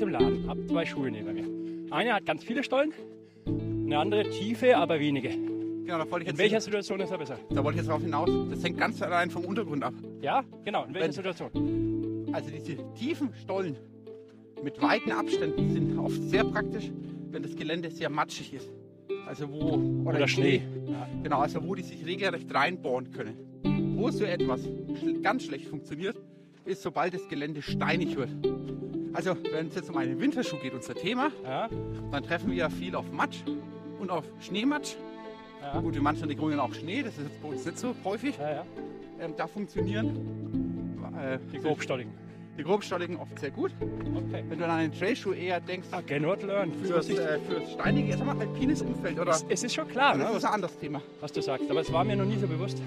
[0.00, 1.92] jetzt im Laden, habe zwei Schuhe neben mir.
[1.94, 2.92] Eine hat ganz viele Stollen,
[3.46, 5.28] eine andere tiefe, aber wenige.
[5.28, 7.36] Genau, da wollte ich In jetzt, welcher Situation ist er besser?
[7.50, 8.30] da wollte ich jetzt darauf hinaus.
[8.50, 9.92] Das hängt ganz allein vom Untergrund ab.
[10.22, 12.28] Ja, genau, in welcher Wenn- Situation?
[12.32, 13.76] Also diese tiefen Stollen
[14.62, 16.90] mit weiten Abständen sind oft sehr praktisch,
[17.30, 18.70] wenn das Gelände sehr matschig ist.
[19.26, 20.62] Also wo Oder Schnee.
[21.22, 23.96] Genau, also wo die sich regelrecht reinbohren können.
[23.96, 24.60] Wo so etwas
[25.22, 26.16] ganz schlecht funktioniert,
[26.64, 28.30] ist, sobald das Gelände steinig wird.
[29.12, 31.68] Also wenn es jetzt um einen Winterschuh geht, unser Thema, Ja,
[32.12, 33.38] dann treffen wir ja viel auf Matsch
[33.98, 34.94] und auf Schneematsch.
[35.62, 38.36] ja, Gut, in manchen Regionen auch Schnee, das ist jetzt bei uns nicht so häufig.
[38.38, 38.64] ja.
[39.20, 42.12] Ähm, da funktionieren äh, Die grobstolligen.
[42.56, 43.72] die grobstolligen oft sehr gut.
[43.80, 44.42] Okay.
[44.48, 46.74] Wenn du an einen Trailschuh eher denkst, Again what learned.
[46.86, 50.30] fürs, äh, fürs steinige, sag mal, alpines Umfeld oder Es, es ist schon klar, das
[50.30, 51.02] ne, ist ein anderes Thema.
[51.20, 52.80] was du sagst, aber es war mir noch nie so bewusst.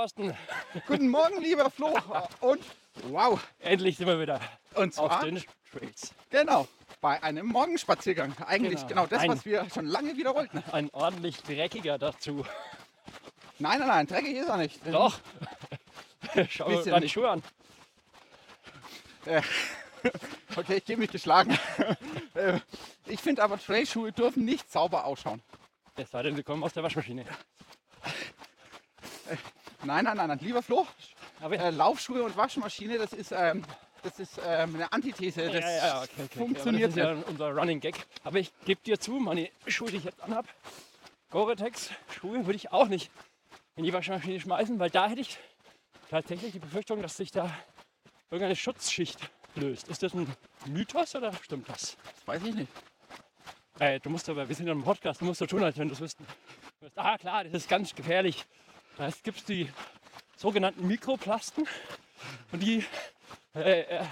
[0.00, 0.34] Thorsten.
[0.86, 1.94] Guten Morgen, lieber Flo.
[2.40, 2.64] Und
[3.08, 4.40] wow, Endlich sind wir wieder
[4.74, 6.14] und auf zwar den Trails.
[6.30, 6.66] genau
[7.02, 8.34] bei einem Morgenspaziergang.
[8.46, 8.88] Eigentlich Genau.
[8.88, 10.64] genau, das, Ein- was wir schon lange wieder wollten.
[10.72, 12.46] Ein ordentlich dreckiger dazu.
[13.58, 14.80] Nein, nein, nein, dreckig ist er nicht.
[14.90, 15.18] Doch.
[16.48, 17.12] Schau mir deine nicht.
[17.12, 17.42] Schuhe an.
[20.56, 21.58] Okay, ich gebe mich geschlagen.
[22.32, 22.58] Äh,
[23.04, 25.42] ich finde aber, Trailschuhe dürfen nicht sauber ausschauen.
[25.96, 27.26] Es sei denn, sie kommen aus der Waschmaschine.
[29.82, 30.38] Nein, nein, nein, nein.
[30.40, 30.86] lieber Flo,
[31.40, 33.64] Aber äh, Laufschuhe und Waschmaschine, das ist, ähm,
[34.02, 35.46] das ist ähm, eine Antithese.
[35.50, 37.00] Das ja, ja, okay, okay, funktioniert okay.
[37.00, 38.06] Das ist ja unser Running Gag.
[38.24, 40.46] Aber ich gebe dir zu, meine Schuhe, die ich jetzt anhab,
[41.30, 43.10] Gore-Tex Schuhe, würde ich auch nicht
[43.76, 45.38] in die Waschmaschine schmeißen, weil da hätte ich
[46.10, 47.50] tatsächlich die Befürchtung, dass sich da
[48.30, 49.18] irgendeine Schutzschicht
[49.54, 49.88] löst.
[49.88, 50.26] Ist das ein
[50.66, 51.96] Mythos oder stimmt das?
[52.02, 52.72] Das weiß ich nicht.
[53.78, 55.88] Äh, du musst aber, wir sind ja im Podcast, du musst so tun, als wenn
[55.88, 56.26] du es wüssten.
[56.96, 58.44] Ah klar, das ist ganz gefährlich.
[58.96, 59.70] Da gibt es die
[60.36, 61.66] sogenannten Mikroplasten
[62.52, 62.84] und die
[63.54, 64.04] äh, äh,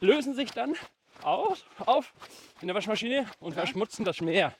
[0.00, 0.74] lösen sich dann
[1.22, 2.12] auf, auf
[2.60, 3.62] in der Waschmaschine und Ja.
[3.62, 4.54] verschmutzen das Meer.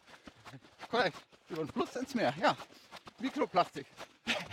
[0.90, 1.16] Korrekt.
[1.48, 2.56] Über den Fluss ins Meer, ja.
[3.18, 3.86] Mikroplastik.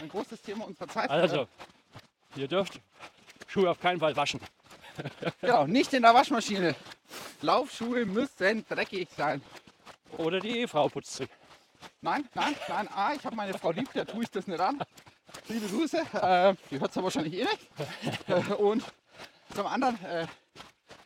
[0.02, 1.10] Ein großes Thema unserer Zeit.
[1.10, 1.48] Also,
[2.36, 2.80] ihr dürft
[3.48, 4.40] Schuhe auf keinen Fall waschen.
[5.42, 6.76] Genau, nicht in der Waschmaschine.
[7.42, 9.42] Laufschuhe müssen dreckig sein.
[10.18, 11.28] Oder die Ehefrau putzt sie.
[12.02, 12.88] Nein, nein, nein.
[12.96, 14.80] Ah, ich habe meine Frau lieb, der tue ich das nicht an.
[15.48, 15.98] Liebe Grüße.
[15.98, 17.70] Äh, die hört es wahrscheinlich eh nicht.
[18.28, 18.84] Äh, und
[19.54, 20.26] zum anderen, äh,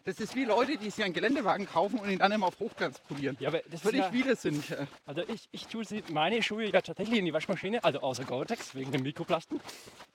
[0.05, 2.99] das ist wie Leute, die sich einen Geländewagen kaufen und ihn dann immer auf Hochglanz
[2.99, 3.37] polieren.
[3.39, 4.71] Ja, aber das Würde ja, ich widersinnig.
[4.71, 8.23] Äh, Also ich, ich tue sie, meine Schuhe ja tatsächlich in die Waschmaschine, also außer
[8.23, 9.59] Gore-Tex, wegen den Mikroplasten,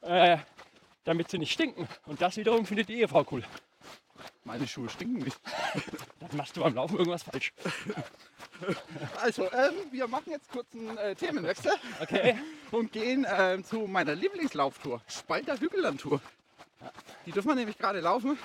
[0.03, 0.39] äh,
[1.05, 1.89] damit sie nicht stinken.
[2.07, 3.45] Und das wiederum findet die Ehefrau cool.
[4.45, 5.39] Meine Schuhe stinken nicht.
[6.21, 7.53] Dann machst du beim Laufen irgendwas falsch.
[9.21, 12.39] Also, ähm, wir machen jetzt kurz einen äh, Themenwechsel Okay.
[12.71, 16.23] und gehen ähm, zu meiner Lieblingslauftour, Spalter Hügellandtour.
[17.27, 18.39] Die dürfen wir nämlich gerade laufen.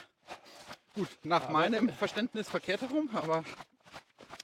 [0.95, 3.45] Gut, nach Aber- meinem Verständnis verkehrt herum, aber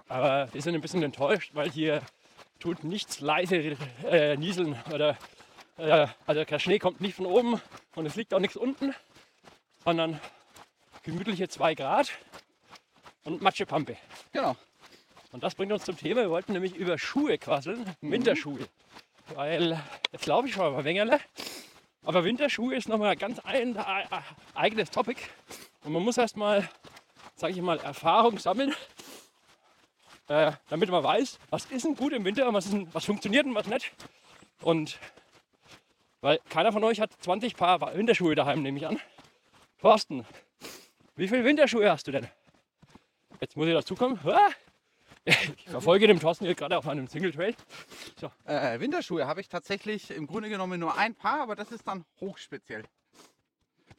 [0.08, 2.02] Aber wir sind ein bisschen enttäuscht, weil hier
[2.60, 4.78] tut nichts leise äh, nieseln.
[4.94, 5.18] Oder,
[5.78, 7.62] äh, also der Schnee kommt nicht von oben
[7.96, 8.96] und es liegt auch nichts unten,
[9.84, 10.18] sondern
[11.08, 12.12] gemütliche 2 Grad
[13.24, 13.96] und Matschepampe.
[14.34, 14.58] genau.
[15.32, 16.22] Und das bringt uns zum Thema.
[16.22, 18.68] Wir wollten nämlich über Schuhe quasseln, Winterschuhe.
[19.34, 19.82] Weil
[20.12, 21.22] jetzt laufe ich schon mal Wengerle.
[22.04, 24.04] Aber Winterschuhe ist nochmal ein ganz ein, äh,
[24.54, 25.22] eigenes Topic.
[25.86, 26.68] Und man muss erstmal,
[27.36, 28.76] sage ich mal, Erfahrung sammeln,
[30.28, 33.46] äh, damit man weiß, was ist denn gut im Winter und was, denn, was funktioniert
[33.46, 33.94] und was nicht.
[34.62, 35.00] Und
[36.20, 39.00] weil keiner von euch hat 20 Paar Winterschuhe daheim, nehme ich an.
[39.80, 40.26] Thorsten,
[41.18, 42.28] wie viele Winterschuhe hast du denn?
[43.42, 44.20] Jetzt muss ich dazukommen.
[44.24, 44.50] Ah!
[45.26, 47.54] Ich verfolge den Thorsten hier gerade auf einem Single Trail.
[48.46, 52.06] Äh, Winterschuhe habe ich tatsächlich im Grunde genommen nur ein Paar, aber das ist dann
[52.22, 52.84] hochspeziell.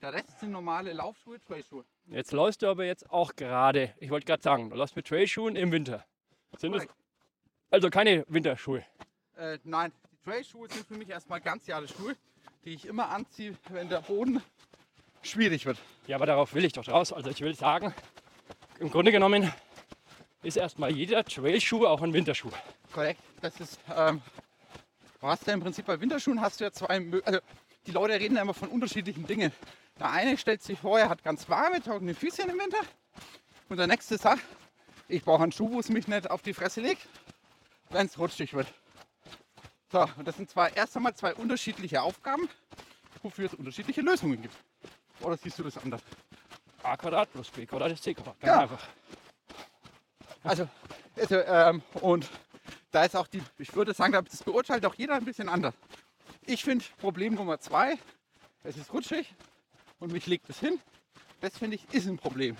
[0.00, 1.84] Der Rest sind normale Laufschuhe, Trailschuhe.
[2.06, 5.56] Jetzt läufst du aber jetzt auch gerade, ich wollte gerade sagen, du läufst mit Trailschuhen
[5.56, 6.04] im Winter.
[6.56, 6.86] Sind das
[7.70, 8.84] also keine Winterschuhe?
[9.36, 12.16] Äh, nein, die Trailschuhe sind für mich erstmal Ganzjahresschuhe,
[12.64, 14.43] die ich immer anziehe, wenn der Boden
[15.30, 15.78] schwierig wird.
[16.06, 17.12] Ja, aber darauf will ich doch raus.
[17.12, 17.94] Also ich will sagen,
[18.78, 19.52] im Grunde genommen
[20.42, 22.50] ist erstmal jeder Trailschuh auch ein Winterschuh.
[22.92, 23.20] Korrekt.
[23.40, 24.22] Das ist, ähm,
[25.20, 27.40] du hast ja im Prinzip bei Winterschuhen hast du ja zwei, also
[27.86, 29.52] die Leute reden ja immer von unterschiedlichen Dingen.
[29.98, 32.81] Der eine stellt sich vor, er hat ganz warme, trockene Füßchen im Winter.
[33.69, 34.42] Und der nächste sagt,
[35.08, 37.06] ich brauche einen Schuh, wo es mich nicht auf die Fresse legt,
[37.90, 38.72] wenn es rutschig wird.
[39.90, 42.48] So, und das sind zwar erst einmal zwei unterschiedliche Aufgaben,
[43.22, 44.54] wofür es unterschiedliche Lösungen gibt.
[45.20, 46.00] Oder siehst du das anders?
[46.82, 48.38] A Quadrat plus B Quadrat ist C Quadrat.
[48.41, 48.61] Ganz Ja.
[48.61, 48.87] einfach.
[50.44, 50.69] Also,
[51.17, 52.29] also ähm, und
[52.91, 55.75] da ist auch die, ich würde sagen, das beurteilt auch jeder ein bisschen anders.
[56.47, 57.99] Ich finde Problem Nummer zwei,
[58.62, 59.35] es ist rutschig
[59.99, 60.81] und mich legt es hin.
[61.41, 62.56] Das finde ich ist ein Problem.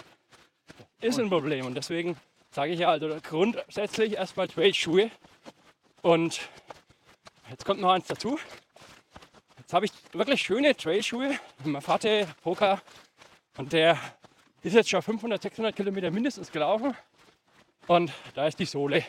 [1.01, 1.67] Ist ein Problem.
[1.67, 2.17] Und deswegen
[2.51, 5.11] sage ich ja, also grundsätzlich erstmal Trailschuhe.
[6.03, 6.41] Und
[7.51, 8.39] jetzt kommt noch eins dazu.
[9.69, 11.39] Jetzt habe ich wirklich schöne Trailschuhe.
[11.63, 12.81] Mein Vater, Poker.
[13.59, 13.99] Und der
[14.63, 16.97] ist jetzt schon 500, 600 Kilometer mindestens gelaufen.
[17.87, 19.05] Und da ist die Sohle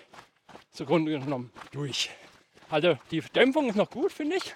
[0.70, 2.10] zugrunde genommen durch.
[2.70, 4.54] Also die Dämpfung ist noch gut, finde ich.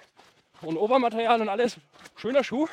[0.60, 1.78] Und Obermaterial und alles.
[2.16, 2.68] Schöner Schuh.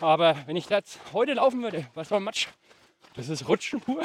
[0.00, 2.48] Aber wenn ich jetzt heute laufen würde, was war Matsch?
[3.14, 4.04] Das ist Rutschen pur.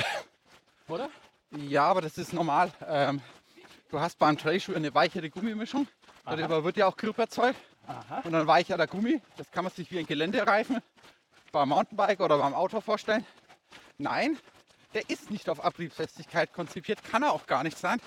[0.89, 1.09] Oder?
[1.51, 2.73] Ja, aber das ist normal.
[2.85, 3.21] Ähm,
[3.89, 5.87] du hast beim Trailschuh eine weichere Gummimischung.
[6.25, 7.57] Darüber wird ja auch Grip erzeugt.
[7.89, 8.21] Aha.
[8.23, 9.19] Und dann weicher der Gummi.
[9.35, 10.79] Das kann man sich wie ein Geländereifen
[11.51, 13.25] beim Mountainbike oder beim Auto vorstellen.
[13.97, 14.37] Nein,
[14.93, 17.99] der ist nicht auf Abriebsfestigkeit konzipiert, kann er auch gar nicht sein.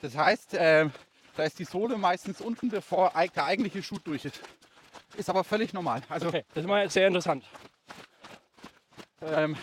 [0.00, 0.90] Das heißt, ähm,
[1.36, 4.40] da ist die Sohle meistens unten, bevor der eigentliche Schuh durch ist.
[5.16, 6.02] Ist aber völlig normal.
[6.08, 7.44] Also Okay, das ist mal sehr interessant.
[9.20, 9.56] ähm,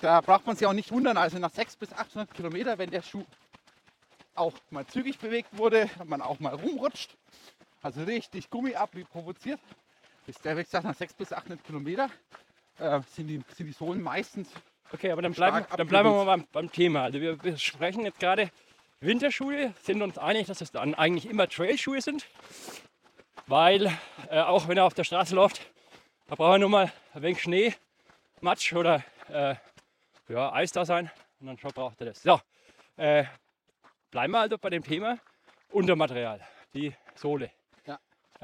[0.00, 1.16] da braucht man sich auch nicht wundern.
[1.18, 3.24] Also nach 600 bis 800 Kilometer, wenn der Schuh
[4.34, 7.16] auch mal zügig bewegt wurde, man auch mal rumrutscht,
[7.84, 9.60] also richtig Gummiabrieb provoziert,
[10.26, 12.10] ist der, wie gesagt, nach 600 bis 800 Kilometer
[12.78, 14.48] äh, sind, die, sind die Sohlen meistens
[14.92, 17.02] Okay, aber dann bleiben, dann bleiben wir mal beim, beim Thema.
[17.02, 18.50] Also wir, wir sprechen jetzt gerade
[19.00, 22.26] Winterschuhe, sind uns einig, dass es dann eigentlich immer Trailschuhe sind.
[23.46, 23.86] Weil
[24.30, 25.66] äh, auch wenn er auf der Straße läuft,
[26.28, 27.74] da braucht er nur mal ein wenig Schnee,
[28.40, 29.56] Matsch oder äh,
[30.28, 31.10] ja, Eis da sein
[31.40, 32.22] und dann schon braucht er das.
[32.22, 32.40] So,
[32.96, 33.24] äh,
[34.12, 35.18] bleiben wir also bei dem Thema
[35.70, 36.40] Untermaterial,
[36.72, 37.50] die Sohle.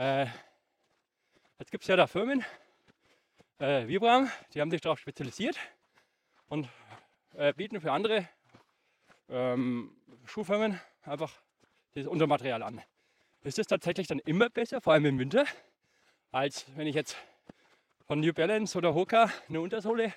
[0.00, 0.29] Äh,
[1.58, 2.43] jetzt gibt es ja da Firmen,
[3.58, 5.58] äh, Vibram, die haben sich darauf spezialisiert
[6.49, 6.70] und
[7.35, 8.26] äh, bieten für andere
[9.29, 9.94] ähm,
[10.25, 11.31] Schuhfirmen einfach
[11.93, 12.81] das Untermaterial an.
[13.43, 15.44] Ist es tatsächlich dann immer besser, vor allem im Winter,
[16.32, 17.14] als wenn ich jetzt
[18.06, 20.14] von New Balance oder Hoka eine Untersohle,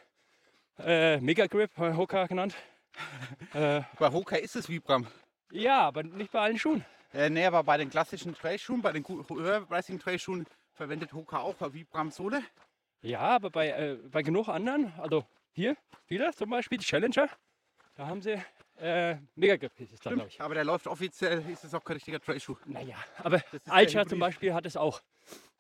[0.80, 2.56] äh, Mega Grip, äh, Hoka genannt.
[3.54, 5.08] äh, Bei Hoka ist es Vibram.
[5.52, 6.86] ja, aber nicht bei allen Schuhen.
[7.14, 12.42] Äh, nee, aber bei den klassischen Trailschuhen, bei den höherpreisigen Trailschuhen verwendet Hoka auch Vibram-Sohle.
[13.02, 15.76] Ja, aber bei, äh, bei genug anderen, also hier,
[16.08, 17.30] wieder zum Beispiel die Challenger,
[17.96, 18.42] da haben sie
[18.80, 20.42] äh, Mega Grip, hieß es dann, glaube ich.
[20.42, 22.56] Aber der läuft offiziell, ist es auch kein richtiger Trailschuh.
[22.66, 25.02] Naja, aber Altra zum Beispiel hat es auch.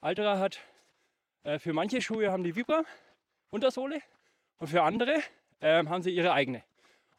[0.02, 0.60] Altra hat
[1.44, 2.84] äh, für manche Schuhe haben die Vibra
[3.52, 4.02] Untersohle
[4.58, 5.22] und für andere
[5.62, 6.64] ähm, haben sie ihre eigene.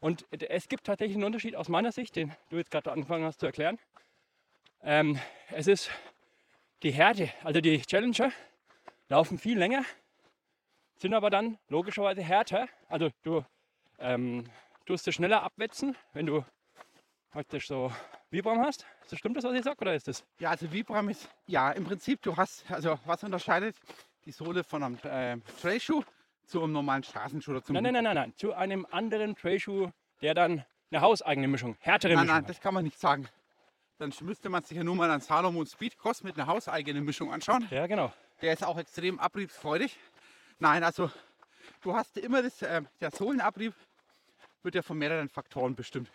[0.01, 3.25] Und d- es gibt tatsächlich einen Unterschied aus meiner Sicht, den du jetzt gerade angefangen
[3.25, 3.79] hast zu erklären.
[4.87, 5.19] Ähm,
[5.51, 5.91] es ist
[6.83, 8.31] die Härte, also die Challenger
[9.09, 9.83] laufen viel länger,
[10.97, 12.69] sind aber dann logischerweise härter.
[12.91, 13.43] Also du
[13.99, 14.45] ähm,
[14.85, 16.45] tust es schneller abwetzen, wenn du
[17.31, 17.91] praktisch so
[18.29, 18.85] Vibram hast.
[19.09, 20.23] Das stimmt das, was ich sage, oder ist das?
[20.39, 23.77] Ja, also Vibram ist, ja, im Prinzip, du hast, also was unterscheidet
[24.27, 26.03] die Sohle von einem äh, Trailschuh
[26.45, 28.35] zu einem normalen Straßenschuh oder zum Nein, nein, nein, nein, nein.
[28.37, 29.89] Zu einem anderen Trailschuh,
[30.21, 33.27] der dann eine hauseigene Mischung, härtere Nein, Mischung nein, das kann man nicht sagen.
[33.99, 37.67] Dann müsste man sich ja nur mal einen Salomon Speedcross mit einer hauseigenen Mischung anschauen.
[37.70, 38.12] Ja, genau.
[38.43, 39.96] Der ist auch extrem abriebsfreudig.
[40.58, 41.11] Nein, also
[41.82, 43.73] du hast immer das, äh, der Sohlenabrieb
[44.62, 46.11] wird ja von mehreren Faktoren bestimmt.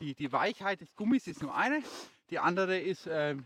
[0.00, 1.82] Die, die Weichheit des Gummis ist nur eine.
[2.30, 3.44] Die andere ist, ähm,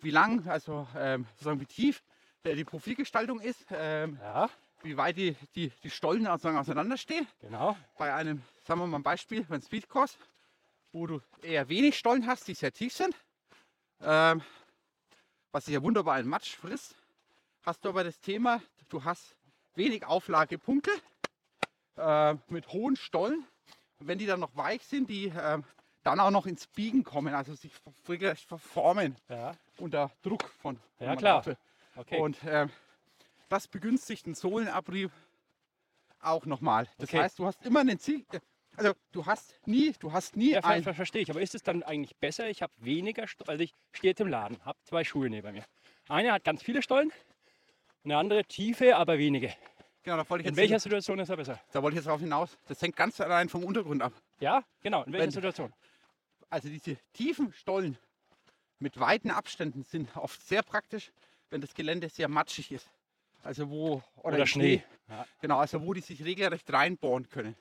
[0.00, 2.02] wie lang, also ähm, sozusagen wie tief
[2.44, 4.48] äh, die Profilgestaltung ist, ähm, Ja,
[4.82, 7.26] wie weit die, die, die Stollen sozusagen auseinanderstehen.
[7.40, 7.76] genau.
[7.98, 10.16] Bei einem, sagen wir mal ein Beispiel, beim Speedcross,
[10.94, 13.14] wo du eher wenig Stollen hast, die sehr tief sind,
[14.00, 14.42] ähm,
[15.50, 16.94] was sich ja wunderbar in Matsch frisst,
[17.62, 19.36] hast du aber das Thema, du hast
[19.74, 20.92] wenig Auflagepunkte
[21.96, 23.44] äh, mit hohen Stollen.
[23.98, 25.64] Und wenn die dann noch weich sind, die ähm,
[26.04, 27.72] dann auch noch ins Biegen kommen, also sich
[28.08, 31.44] regelrecht verformen Ja, unter Druck von Ja, klar.
[31.96, 32.20] Okay.
[32.20, 32.70] Und ähm,
[33.48, 35.10] das begünstigt den Sohlenabrieb
[36.20, 36.88] auch nochmal.
[36.98, 37.20] Das Okay.
[37.20, 38.24] heißt, du hast immer einen Ziel.
[38.76, 41.30] Also du hast nie, du hast nie ja, ver ver verstehe ich.
[41.30, 42.48] Aber ist es dann eigentlich besser?
[42.48, 43.48] Ich habe weniger Stollen.
[43.50, 45.64] Also ich stehe jetzt im Laden, habe zwei Schuhe neben mir.
[46.08, 47.12] Eine hat ganz viele Stollen,
[48.04, 49.54] eine andere tiefe, aber wenige.
[50.02, 51.60] Genau, da wollte ich In jetzt, welcher Situation ist er besser?
[51.72, 52.58] da wollte ich jetzt darauf hinaus.
[52.68, 54.12] Das hängt ganz allein vom Untergrund ab.
[54.40, 55.02] Ja, genau.
[55.04, 55.72] In welcher Wenn- Situation?
[56.50, 57.96] Also diese tiefen Stollen
[58.78, 61.10] mit weiten Abständen sind oft sehr praktisch,
[61.50, 62.88] wenn das Gelände sehr matschig ist.
[63.42, 64.82] Also wo Oder, im Schnee.
[65.08, 65.26] Ja.
[65.40, 67.56] Genau, also wo die sich regelrecht reinbohren können.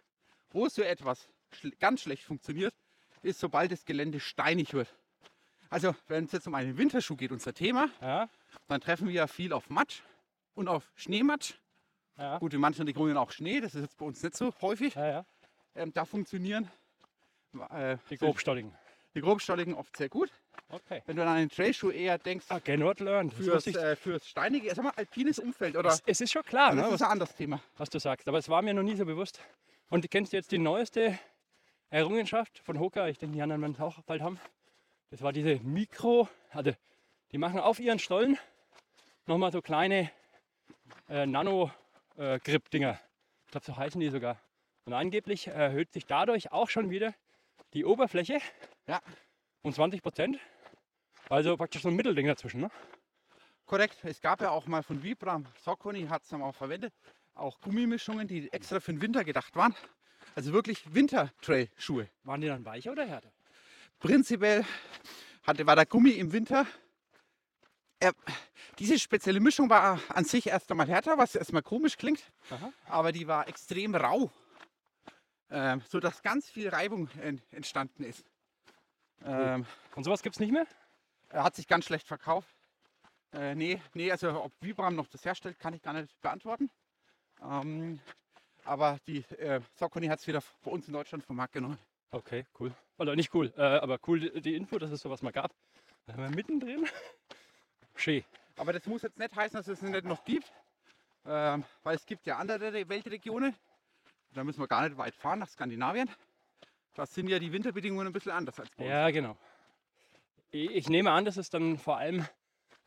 [0.54, 2.74] Wo so etwas schl ganz schlecht funktioniert,
[3.22, 4.94] ist, sobald das Gelände steinig wird.
[5.70, 8.30] Also, wenn es jetzt um einen Winterschuh geht, unser Thema, Ja,
[8.68, 10.02] dann treffen wir ja viel auf Matsch
[10.56, 11.56] und auf Schneematsch.
[12.18, 14.94] ja, Gut, in manchen Regionen auch Schnee, das ist jetzt bei uns nicht so häufig.
[14.96, 15.26] ja.
[15.76, 16.70] Ähm, da funktionieren
[17.72, 18.72] äh, Die grobstolligen.
[19.16, 20.32] die grobstolligen oft sehr gut.
[20.70, 21.02] Okay.
[21.08, 23.34] Wenn du an einen Trailschuh eher denkst, Ah, Again what learned.
[23.34, 23.76] Das fürs, ich.
[23.76, 26.86] äh, fürs steinige, sag mal, alpines Umfeld oder es, es ist schon klar, das ne,
[26.88, 27.60] ist was, ein anderes Thema.
[27.78, 28.28] was du sagst.
[28.28, 29.40] Aber es war mir noch nie so bewusst.
[29.90, 31.18] Und kennst du jetzt die neueste
[31.90, 33.08] Errungenschaft von Hoka?
[33.08, 34.40] Ich denke, die anderen werden es auch bald haben.
[35.12, 36.72] Das war diese Mikro, also
[37.32, 38.38] die machen auf ihren Stollen
[39.28, 40.10] nochmal so kleine
[41.10, 43.00] äh, Nano-Grip-Dinger.
[43.46, 44.40] ich glaube, so heißen die sogar.
[44.86, 47.14] Und angeblich erhöht sich dadurch auch schon wieder
[47.74, 48.40] die Oberfläche
[48.88, 49.02] Ja.
[49.62, 50.40] um 20 Prozent.
[51.30, 52.62] Also praktisch so ein Mittelding dazwischen.
[52.62, 52.72] Ne?
[53.66, 54.04] Korrekt.
[54.04, 56.94] Es gab ja auch mal von Vibram, Saucony hat es dann auch verwendet,
[57.36, 59.76] auch Gummimischungen, die extra für den Winter gedacht waren.
[60.36, 62.10] Also wirklich Winter-Trail-Schuhe.
[62.24, 63.32] Waren die dann weicher oder härter?
[64.00, 64.66] Prinzipiell
[65.44, 66.66] hatte, war der Gummi im Winter.
[68.00, 68.14] Er,
[68.80, 72.74] diese spezielle Mischung war an sich erst einmal härter, was erstmal komisch klingt, Aha.
[72.88, 74.32] aber die war extrem rau,
[75.50, 78.26] ähm, sodass ganz viel Reibung en, entstanden ist.
[79.24, 80.68] Ähm, Und sowas gibt es nicht mehr?
[81.30, 82.56] er hat sich ganz schlecht verkauft.
[83.32, 86.70] Äh, nee, nee, also ob Vibram noch das herstellt, kann ich gar nicht beantworten.
[87.44, 88.00] Ähm,
[88.66, 91.78] aber die äh, Saucony hat es wieder bei uns in Deutschland vom Markt genommen.
[92.12, 92.74] Okay, cool.
[92.98, 95.52] Oder nicht cool, äh, aber cool die, Info, dass es sowas mal gab.
[96.06, 96.88] Da haben wir mittendrin.
[97.96, 98.24] Schön.
[98.58, 100.52] Aber das muss jetzt nicht heißen, dass es es nicht noch gibt,
[101.26, 103.56] ähm, weil es gibt ja andere Re- Weltregionen.
[104.32, 106.10] Da müssen wir gar nicht weit fahren nach Skandinavien.
[106.96, 108.90] Da sind ja die Winterbedingungen ein bisschen anders als bei uns.
[108.92, 109.36] Ja, genau.
[110.52, 112.28] Ich nehme an, dass es dann vor allem,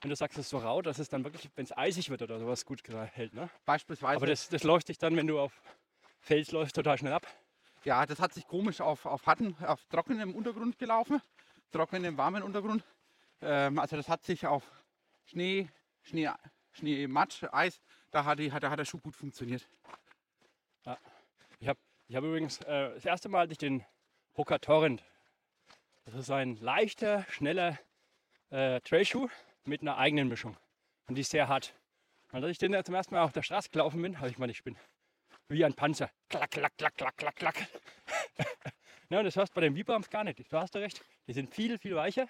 [0.01, 2.23] wenn du sagst, es ist so rau, dass es dann wirklich, wenn es eisig wird
[2.23, 3.35] oder sowas, gut hält.
[3.35, 3.49] Ne?
[3.65, 5.53] Beispielsweise, Aber das, das läuft sich dann, wenn du auf
[6.21, 7.27] Fels läufst, total schnell ab.
[7.85, 11.21] ja, das hat sich komisch auf, auf harten, auf trockenem Untergrund gelaufen,
[11.71, 12.85] trockenem, warmen Untergrund.
[13.41, 14.65] Ähm, also das hat sich auf
[15.25, 15.69] Schnee,
[16.03, 16.31] Schnee,
[16.73, 19.69] Schnee, Matsch, Eis, da hat, die, hat, da hat der Schuh gut funktioniert.
[21.59, 23.85] Ich habe ich hab übrigens äh, das erste Mal ich den
[24.37, 25.03] Hoka Torrent.
[26.05, 27.79] Das ist ein leichter, schneller
[28.51, 29.29] äh, Trailschuh
[29.67, 30.57] mit einer eigenen Mischung.
[31.07, 31.75] Und die ist sehr hart.
[32.33, 34.51] Und als ich den zum ersten Mal auf der Straße gelaufen bin, habe ich mal,
[34.51, 34.77] ich bin
[35.49, 36.11] wie ein Panzer.
[36.29, 37.57] Klack, klack, klack, klack, klack, klack.
[39.11, 40.41] ja, und das hörst du bei den Vibrams gar nicht.
[40.53, 41.05] Du hast du recht.
[41.27, 42.29] Die sind viel, viel weicher.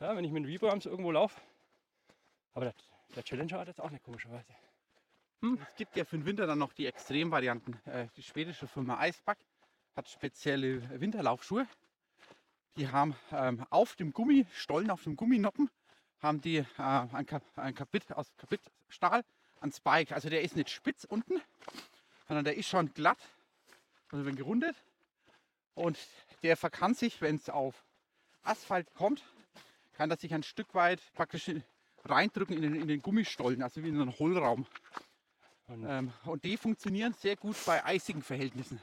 [0.00, 1.40] Ja, wenn ich mit den Vibrams irgendwo laufe.
[2.52, 2.74] Aber der,
[3.16, 4.52] der Challenger hat jetzt auch eine komischerweise.
[5.42, 7.78] Es gibt ja für den Winter dann noch die Extremvarianten.
[7.86, 9.38] Äh, die schwedische Firma Eisback
[9.94, 11.66] hat spezielle Winterlaufschuhe.
[12.76, 15.70] Die haben ähm, auf dem Gummistollen, auf dem Gumminoppen,
[16.24, 19.22] haben die äh, ein, Kap ein Kapit aus Kapitstahl,
[19.60, 20.14] ein Spike.
[20.14, 21.40] Also der ist nicht spitz unten,
[22.26, 23.18] sondern der ist schon glatt,
[24.10, 24.74] also wenn gerundet.
[25.74, 25.98] Und
[26.42, 27.84] der verkann sich, wenn es auf
[28.42, 29.22] Asphalt kommt,
[29.92, 31.50] kann das sich ein Stück weit praktisch
[32.04, 34.66] reindrücken in den, in den Gummistollen, also wie in einen Hohlraum.
[35.66, 38.80] Und Ähm, und die funktionieren sehr gut bei eisigen Verhältnissen.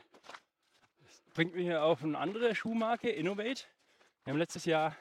[1.33, 3.65] bringt mich hier auf eine andere Schuhmarke, Innovate.
[4.23, 4.95] Wir haben letztes Jahr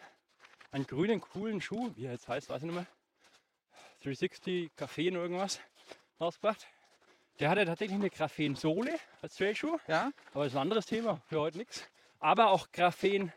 [0.70, 2.86] einen grünen, coolen Schuh, wie er jetzt heißt, weiß ich nicht mehr.
[4.02, 5.60] 360 Graphen irgendwas
[6.20, 6.66] rausgebracht.
[7.38, 10.10] Der hatte tatsächlich eine Graphensohle als Trailschuh, Ja?
[10.32, 11.88] aber das ist ein anderes Thema, für heute nichts.
[12.18, 13.32] Aber auch Graphen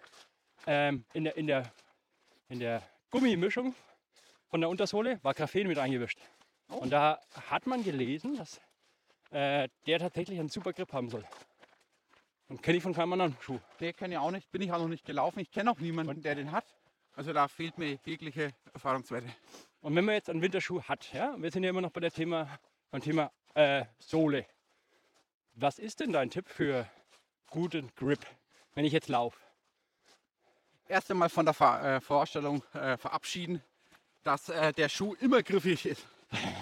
[0.67, 1.71] ähm, in, der, in, der,
[2.49, 3.75] in der Gummimischung
[4.49, 6.19] von der Untersohle war Graphen mit eingewischt.
[6.69, 6.75] Oh.
[6.75, 8.61] Und da hat man gelesen, dass
[9.31, 11.23] äh, der tatsächlich einen super Grip haben soll.
[12.49, 13.59] Und kenne ich von keinem anderen Schuh.
[13.79, 15.39] Den kenne ich auch nicht, bin ich auch noch nicht gelaufen.
[15.39, 16.65] Ich kenne auch niemanden, der den hat.
[17.15, 19.27] Also da fehlt mir jegliche Erfahrungswerte.
[19.81, 22.11] Und wenn man jetzt einen Winterschuh hat, ja, wir sind ja immer noch bei der
[22.11, 22.47] Thema,
[22.89, 24.45] beim Thema äh, Sohle.
[25.55, 26.87] Was ist denn dein Tipp für
[27.51, 28.25] guten Grip,
[28.73, 29.37] wenn ich jetzt laufe?
[30.87, 33.61] Erst einmal von der Ver äh, Vorstellung äh, verabschieden,
[34.23, 36.05] dass äh, der Schuh immer griffig ist.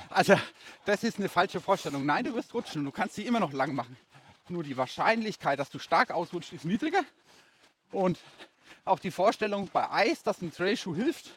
[0.10, 0.36] Also
[0.84, 2.06] das ist eine falsche Vorstellung.
[2.06, 3.96] Nein, du wirst rutschen und du kannst sie immer noch lang machen.
[4.50, 7.04] Nur die Wahrscheinlichkeit, dass du stark ausrutscht, ist niedriger.
[7.92, 8.20] Und
[8.86, 11.32] auch die Vorstellung bei Eis, dass ein Trailschuh hilft,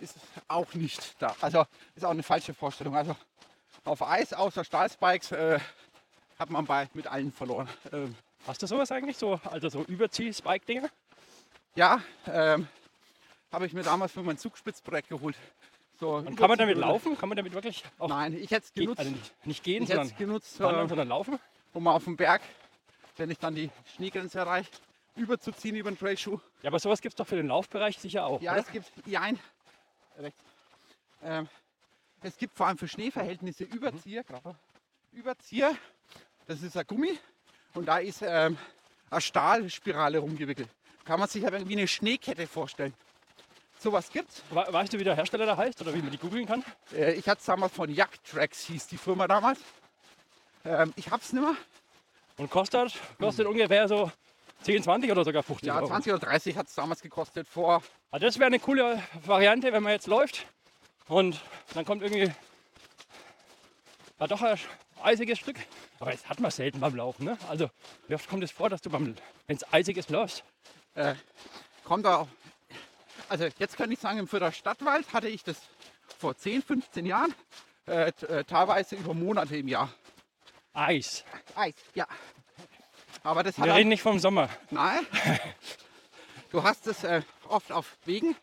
[0.00, 0.16] ist
[0.48, 1.34] auch nicht da.
[1.40, 2.96] Also ist auch eine falsche Vorstellung.
[2.96, 3.16] Also
[3.84, 5.58] auf Eis außer Stahlspikes äh,
[6.38, 7.68] hat man bei mit allen verloren.
[7.92, 8.14] Ähm,
[8.46, 10.88] Hast du sowas eigentlich so, also so Überzieh-Spike-Dinger?
[11.74, 12.68] ja, ähm,
[13.52, 15.36] habe ich mir damals für mein Zugspitzprojekt geholt.
[15.98, 17.16] So Und kann man damit laufen?
[17.18, 20.14] Kann man damit wirklich Nein, ich hätte es ge- genutzt, also nicht, gehen, ich sondern
[20.16, 21.38] genutzt wandern, äh, sondern laufen?
[21.72, 22.42] um auf dem Berg,
[23.16, 24.70] wenn ich dann die Schneegrenze erreiche,
[25.16, 26.38] überzuziehen über den Trailschuh.
[26.62, 28.40] Ja, aber sowas gibt es doch für den Laufbereich sicher auch.
[28.40, 28.60] Ja, oder?
[28.60, 29.38] es gibt ja ein.
[31.22, 31.48] Ähm,
[32.22, 34.24] es gibt vor allem für Schneeverhältnisse Überzieher.
[34.24, 34.56] Grappa.
[35.12, 35.74] Überzieher,
[36.46, 37.18] das ist ein Gummi
[37.74, 38.56] und da ist ähm,
[39.10, 40.68] eine Stahlspirale rumgewickelt.
[41.04, 42.94] Kann man sich aber irgendwie eine Schneekette vorstellen.
[43.78, 44.42] Sowas gibt's.
[44.50, 46.64] We- Weißt du, wie der Hersteller da heißt oder wie man die googeln kann?
[46.92, 49.60] Äh, ich hatte es damals von Yak Tracks, hieß die Firma damals.
[50.64, 51.56] Ähm, ich hab's nicht mehr.
[52.38, 54.10] Und kostet, kostet ungefähr so
[54.66, 55.86] 10, 20 oder sogar 50 Ja, Euro.
[55.86, 57.82] 20 oder 30 hat es damals gekostet vor.
[58.10, 60.44] Also das wäre eine coole Variante, wenn man jetzt läuft
[61.06, 61.40] und
[61.74, 62.32] dann kommt irgendwie
[64.18, 64.58] war doch ein
[65.04, 65.56] eisiges Stück.
[66.00, 67.24] Aber das hat man selten beim Laufen.
[67.26, 67.38] Ne?
[67.48, 67.70] Also
[68.08, 69.14] wie oft kommt es vor, dass du beim,
[69.46, 70.42] wenn es eisig ist, läufst?
[70.94, 71.14] Äh,
[71.84, 72.28] kommt da auch.
[73.28, 75.58] Also jetzt kann ich sagen, im Fürther Stadtwald hatte ich das
[76.18, 77.32] vor 10, 15 Jahren
[77.86, 79.92] äh, äh, teilweise über Monate im Jahr.
[80.72, 81.24] Eis.
[81.54, 82.06] Eis, ja.
[83.26, 84.48] Aber das hat Wir reden nicht vom Sommer.
[84.70, 85.04] Nein.
[86.52, 88.36] Du hast es äh, oft auf Wegen,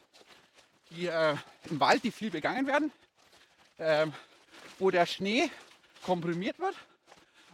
[0.92, 1.36] die äh,
[1.70, 2.92] im Wald, die viel begangen werden,
[3.80, 4.14] ähm,
[4.78, 5.50] wo der Schnee
[6.04, 6.76] komprimiert wird,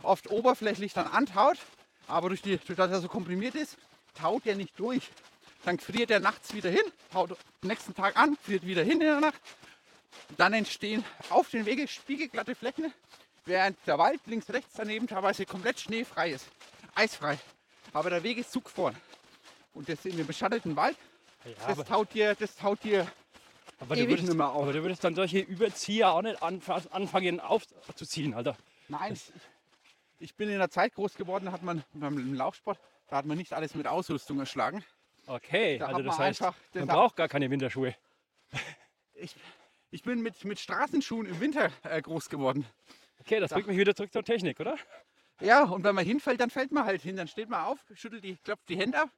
[0.01, 1.59] oft oberflächlich dann antaut,
[2.07, 3.77] aber durch die, durch das er so komprimiert ist,
[4.15, 5.03] taut er nicht durch.
[5.63, 6.83] Dann friert er nachts wieder hin,
[7.13, 9.39] taut am nächsten Tag an, friert wieder hin in der Nacht.
[10.36, 12.91] Dann entstehen auf den Wegen spiegelglatte Flächen,
[13.45, 16.48] während der Wald links, rechts daneben teilweise komplett schneefrei ist,
[17.00, 17.38] eisfrei.
[17.94, 18.96] Aber der Weg ist zugefroren.
[19.74, 20.98] Und das in dem beschatteten Wald,
[21.46, 23.08] Ja, das taut dir, das taut dir
[23.79, 28.58] aber, du würdest, aber du würdest dann solche Überzieher auch nicht anfa- anfangen aufzuziehen, Alter.
[28.89, 29.32] Nein, ich,
[30.20, 32.77] ich bin in der Zeit groß geworden, da hat man beim Laufsport,
[33.08, 34.84] da hat man nicht alles mit Ausrüstung erschlagen.
[35.27, 37.96] Okay, Da also das man heißt, einfach- man das- braucht gar keine Winterschuhe.
[39.22, 39.36] Ich,
[39.91, 42.65] ich bin mit, mit Straßenschuhen im Winter äh, groß geworden.
[43.20, 44.77] Okay, das bringt mich wieder zurück zur Technik, oder?
[45.41, 47.15] Ja, und wenn man hinfällt, dann fällt man halt hin.
[47.15, 49.10] Dann steht man auf, schüttelt die, klopft die Hände ab,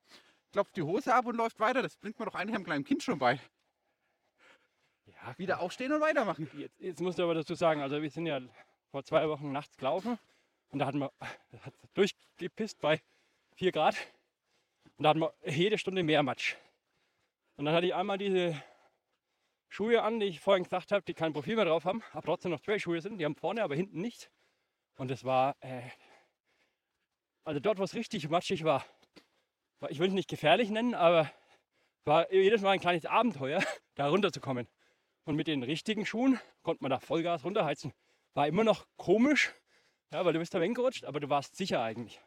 [0.51, 1.81] klopft die Hose ab und läuft weiter.
[1.81, 3.39] Das bringt man doch eigentlich einem kleinen Kind schon bei.
[5.05, 6.49] Ja, Wieder aufstehen und weitermachen.
[6.57, 8.39] Jetzt, jetzt musst du aber dazu sagen, also wir sind ja
[8.91, 10.19] vor zwei Wochen nachts gelaufen
[10.69, 13.01] und da hatten wir hat durchgepisst bei
[13.55, 13.95] 4 Grad
[14.97, 16.55] und da hatten wir jede Stunde mehr Matsch.
[17.55, 18.61] Und dann hatte ich einmal diese
[19.69, 22.51] Schuhe an, die ich vorhin gesagt habe, die kein Profil mehr drauf haben, aber trotzdem
[22.51, 23.17] noch Trail-Schuhe sind.
[23.17, 24.29] Die haben vorne, aber hinten nicht.
[24.97, 25.81] Und es war, äh,
[27.43, 28.85] also dort, wo es richtig matschig war,
[29.79, 31.31] war ich will es nicht gefährlich nennen, aber
[32.05, 33.61] war jedes Mal ein kleines Abenteuer,
[33.95, 34.67] da runterzukommen.
[35.23, 37.93] Und mit den richtigen Schuhen konnte man da Vollgas runterheizen.
[38.33, 39.53] War immer noch komisch,
[40.11, 42.19] ja, weil du bist da weggerutscht, aber du warst sicher eigentlich.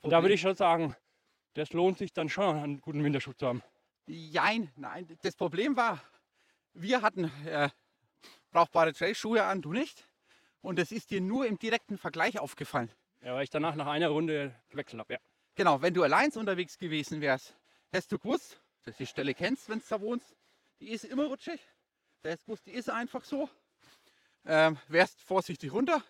[0.00, 0.96] Und da würde ich schon sagen,
[1.54, 3.62] das lohnt sich dann schon, einen guten Winterschuh zu haben.
[4.06, 5.06] Jein, nein.
[5.22, 6.02] Das Problem war,
[6.72, 7.68] wir hatten äh,
[8.50, 10.06] brauchbare Trailschuhe an, du nicht.
[10.62, 12.90] Und das ist dir nur im direkten Vergleich aufgefallen.
[13.22, 15.14] Ja, weil ich danach nach einer Runde gewechselt habe.
[15.14, 15.18] Ja.
[15.54, 17.54] Genau, wenn du allein unterwegs gewesen wärst,
[17.90, 20.34] hättest du gewusst, dass du die Stelle kennst, wenn du da wohnst.
[20.80, 21.60] Die ist immer rutschig.
[22.22, 23.48] Da hättest du gewusst, die ist einfach so.
[24.46, 26.02] Ähm, wärst vorsichtig runter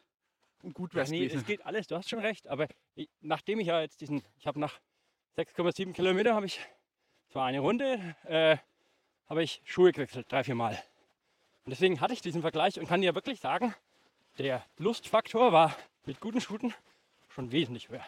[0.62, 1.46] und gut wärst nee, es gewesen.
[1.46, 2.46] geht alles, du hast schon recht.
[2.46, 4.78] Aber ich, nachdem ich ja jetzt diesen, ich habe nach
[5.36, 6.60] 6,7 Kilometer habe ich,
[7.28, 8.56] zwar eine Runde, äh,
[9.28, 10.80] habe ich Schuhe gewechselt, drei, vier Mal.
[11.64, 13.74] Und deswegen hatte ich diesen Vergleich und kann dir wirklich sagen,
[14.38, 16.72] der Lustfaktor war mit guten Schuhen
[17.30, 18.04] schon wesentlich höher.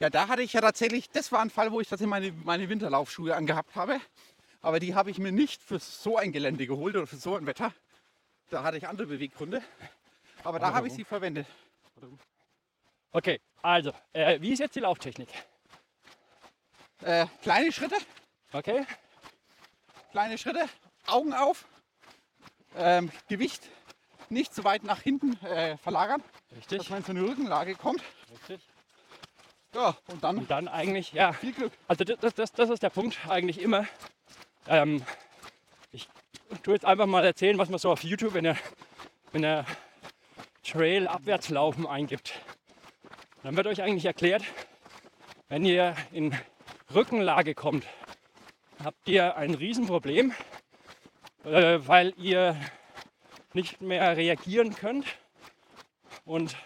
[0.00, 2.68] Ja, da hatte ich ja tatsächlich, das war ein Fall, wo ich tatsächlich meine, meine
[2.68, 4.00] Winterlaufschuhe angehabt habe.
[4.60, 7.46] Aber die habe ich mir nicht für so ein Gelände geholt oder für so ein
[7.46, 7.72] Wetter.
[8.50, 9.62] Da hatte ich andere Beweggründe.
[10.44, 11.46] Aber da habe ich sie verwendet.
[13.12, 15.28] Okay, also, äh, wie ist jetzt die Lauftechnik?
[17.02, 17.96] Äh, kleine Schritte,
[18.52, 18.86] Okay,
[20.12, 20.66] kleine Schritte,
[21.06, 21.66] Augen auf,
[22.76, 23.68] ähm, Gewicht
[24.30, 26.22] nicht zu weit nach hinten äh, verlagern,
[26.56, 28.02] richtig, dass man in so eine Rückenlage kommt.
[28.30, 28.60] richtig.
[29.74, 31.72] Ja, und dann Und dann eigentlich, ja, viel Glück.
[31.86, 33.86] Also das, das- das, ist der Punkt eigentlich immer.
[34.68, 35.02] Ähm,
[35.92, 36.08] ich
[36.62, 38.56] tue jetzt einfach mal erzählen, was man so auf YouTube, wenn er,
[39.32, 39.66] wenn er
[40.62, 42.32] Trail Abwärtslaufen eingibt.
[43.42, 44.42] Dann wird euch eigentlich erklärt,
[45.48, 46.34] wenn ihr in
[46.94, 47.84] Rückenlage kommt,
[48.82, 50.32] habt ihr ein Riesenproblem,
[51.44, 52.56] äh, weil ihr
[53.56, 55.06] nicht mehr reagieren könnt.
[56.24, 56.56] Und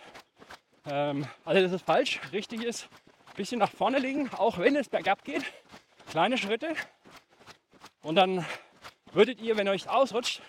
[0.87, 2.21] ähm, also das ist falsch.
[2.33, 2.89] Richtig ist,
[3.29, 5.45] ein bisschen nach vorne liegen, auch wenn es bergab geht.
[6.11, 6.75] Kleine Schritte.
[8.03, 8.45] Und dann
[9.13, 10.43] würdet ihr, wenn ihr euch ausrutscht,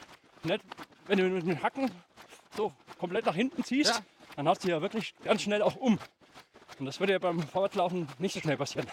[0.44, 0.62] nicht,
[1.06, 1.92] wenn du mit den Hacken
[2.58, 4.06] so komplett nach hinten ziehst, Ja.
[4.36, 6.00] dann hast du ja wirklich ganz schnell auch um.
[6.80, 8.88] Und das würde ja beim Vorwärtslaufen nicht so schnell passieren.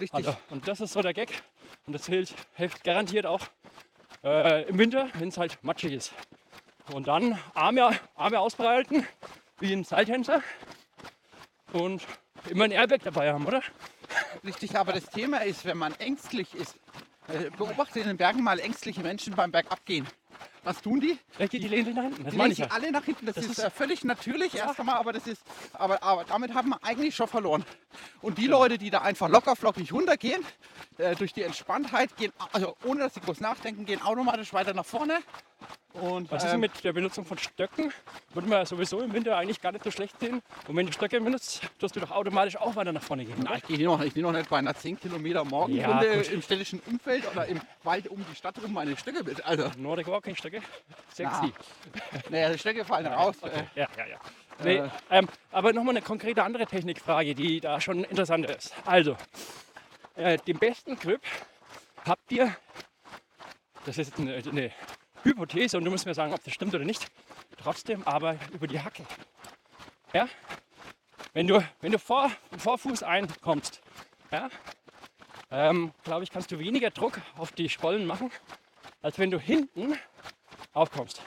[0.00, 0.14] Richtig.
[0.14, 1.42] Also, und das ist so der Gag.
[1.86, 3.40] Und das hilft, hilft garantiert auch
[4.22, 6.12] äh, im Winter, wenn es halt matschig ist.
[6.92, 9.06] Und dann Arme, Arme ausbreiten,
[9.58, 10.42] wie ein Seiltänzer.
[11.72, 12.02] Und
[12.48, 13.62] immer ein Airbag dabei haben, oder?
[14.44, 16.76] Richtig, aber das Thema ist, wenn man ängstlich ist,
[17.28, 20.06] äh, beobachte in den Bergen mal ängstliche Menschen beim Bergabgehen.
[20.66, 21.16] Was tun die?
[21.38, 22.24] Geht die lehnen sich nach hinten.
[22.24, 22.66] Das Die ich sich ja.
[22.72, 23.24] alle nach hinten.
[23.26, 25.40] Das, Das ist, ist- äh, völlig natürlich erst einmal, aber das ist,
[25.74, 27.64] aber, aber damit haben wir eigentlich schon verloren.
[28.20, 30.44] Und die Leute, die da einfach lockerflockig runtergehen,
[30.98, 34.84] äh, durch die Entspanntheit, gehen, also ohne dass sie groß nachdenken, gehen automatisch weiter nach
[34.84, 35.20] vorne
[35.94, 37.90] Und Was ist denn mit der Benutzung von Stöcken?
[38.34, 40.42] Würde man sowieso im Winter eigentlich gar nicht so schlecht sehen.
[40.68, 43.36] Und wenn du Stöcke benutzt, tust du doch automatisch auch weiter nach vorne gehen.
[43.42, 46.42] Na, ich gehe noch, ich gehe noch nicht bei einer 10 Kilometer Morgenrunde Ja, im
[46.42, 49.42] städtischen Umfeld oder im Wald um die Stadt rum meine Stöcke mit.
[49.46, 50.55] Also, Nordic Walking Stöcke.
[51.12, 51.52] Sexy.
[52.30, 53.36] naja, die Stöcke fallen raus.
[53.42, 54.18] Äh, Ja, ja, ja.
[54.62, 54.88] Nee, Äh.
[55.10, 58.72] ähm, aber nochmal eine konkrete andere Technikfrage, die da schon interessanter ist.
[58.86, 59.16] Also,
[60.16, 61.20] äh, den besten Grip
[62.06, 62.54] habt ihr,
[63.84, 64.70] das ist eine, eine
[65.22, 67.06] Hypothese und du musst mir sagen, ob das stimmt oder nicht,
[67.58, 69.04] trotzdem aber über die Hacke.
[70.14, 70.26] Ja?
[71.34, 73.82] Wenn du, wenn du vor, vor Fuß einkommst,
[74.30, 74.48] ja,
[75.50, 78.30] ähm, glaube ich, kannst du weniger Druck auf die Stollen machen,
[79.02, 79.98] als wenn du hinten
[80.76, 81.22] aufkommst.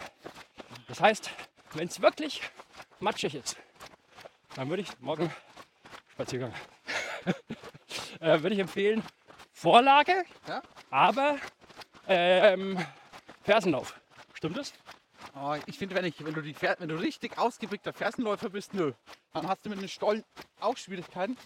[0.88, 1.32] Das heißt,
[1.74, 2.42] wenn es wirklich
[3.00, 3.58] matschig ist,
[4.56, 5.32] dann würde ich morgen
[6.12, 6.54] Spaziergang.
[8.20, 9.04] äh, würde ich empfehlen,
[9.52, 10.62] Vorlage, Ja.
[10.90, 11.38] aber
[12.08, 12.78] ähm,
[13.44, 14.00] Fersenlauf.
[14.34, 14.74] Stimmt das?
[15.36, 18.94] Oh, ich finde, wenn, ich, wenn, du die wenn du richtig ausgeprägter Fersenläufer bist, nö.
[19.34, 20.24] Dann hast du mit den Stollen
[20.60, 21.38] auch Schwierigkeiten.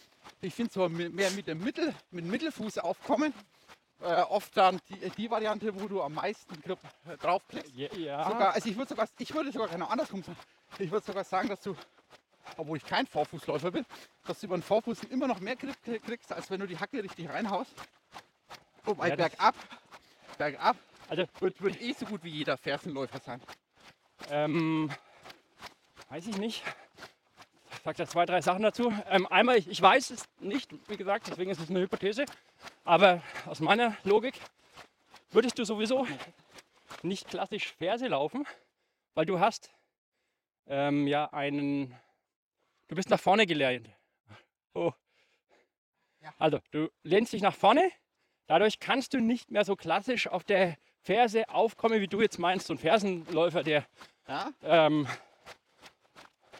[0.41, 3.33] Ich finde so mehr mit dem Mittel, mit dem Mittelfuß aufkommen.
[4.03, 7.73] Äh, oft dann die, die Variante, wo du am meisten Grip äh, draufklickst.
[7.73, 7.87] Ja.
[7.95, 8.29] ja.
[8.29, 10.37] Sogar, also ich würde sogar, ich würde sogar genau andersrum sagen.
[10.77, 11.73] Ich würde sogar sagen, dass du,
[12.57, 13.85] obwohl ich kein Vorfußläufer bin,
[14.25, 17.01] dass du über den Vorfuß immer noch mehr Grip kriegst, als wenn du die Hacke
[17.01, 17.71] richtig reinhaust.
[18.83, 19.55] Wobei Ja, das- bergab,
[20.37, 20.75] bergab
[21.07, 23.41] also, wird, wird eh so gut wie jeder Fersenläufer sein.
[24.29, 24.91] ähm,
[26.09, 26.63] weiß ich nicht.
[27.71, 28.93] Ich sage da zwei, drei Sachen dazu.
[29.09, 32.25] Ähm, einmal, ich, ich weiß es nicht, wie gesagt, deswegen ist es eine Hypothese.
[32.83, 34.35] Aber aus meiner Logik
[35.31, 36.05] würdest du sowieso
[37.01, 38.45] nicht klassisch Ferse laufen,
[39.13, 39.71] weil du hast
[40.67, 41.95] ähm, ja einen,
[42.87, 43.89] du bist nach vorne gelernt.
[44.73, 44.91] Oh.
[46.21, 46.33] Ja.
[46.39, 47.91] Also, du lehnst dich nach vorne,
[48.47, 52.67] dadurch kannst du nicht mehr so klassisch auf der Ferse aufkommen, wie du jetzt meinst,
[52.67, 53.85] so ein Fersenläufer, der,
[54.27, 55.07] Ja, ähm,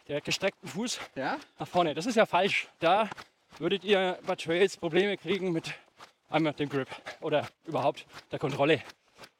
[0.08, 1.38] der gestreckten Fuß ja.
[1.58, 1.94] nach vorne.
[1.94, 2.68] Das ist ja falsch.
[2.78, 3.08] Da
[3.58, 5.74] würdet ihr bei Trails Probleme kriegen mit
[6.34, 6.88] einmal dem Grip
[7.20, 8.82] oder überhaupt der Kontrolle.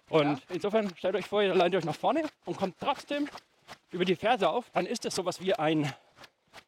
[0.09, 0.91] Und Ja.
[0.97, 3.29] stellt euch vor, ihr leint euch nach vorne und kommt trotzdem
[3.91, 5.93] über die Ferse auf, dann ist es sowas wie ein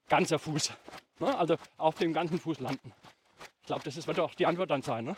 [0.09, 0.73] ganzer Fuß.
[1.21, 1.39] Ne?
[1.39, 2.93] Also auf dem ganzen Fuß landen.
[3.61, 5.05] Ich glaube, das ist, wird auch die Antwort dann sein.
[5.05, 5.17] Ne?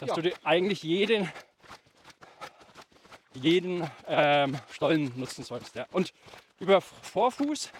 [0.00, 0.14] Dass Ja.
[0.14, 1.30] du dir eigentlich jeden,
[3.34, 5.74] jeden ähm, Stollen nutzen sollst.
[5.74, 5.86] Ja.
[5.92, 6.12] Und
[6.58, 7.70] über Vorfuß,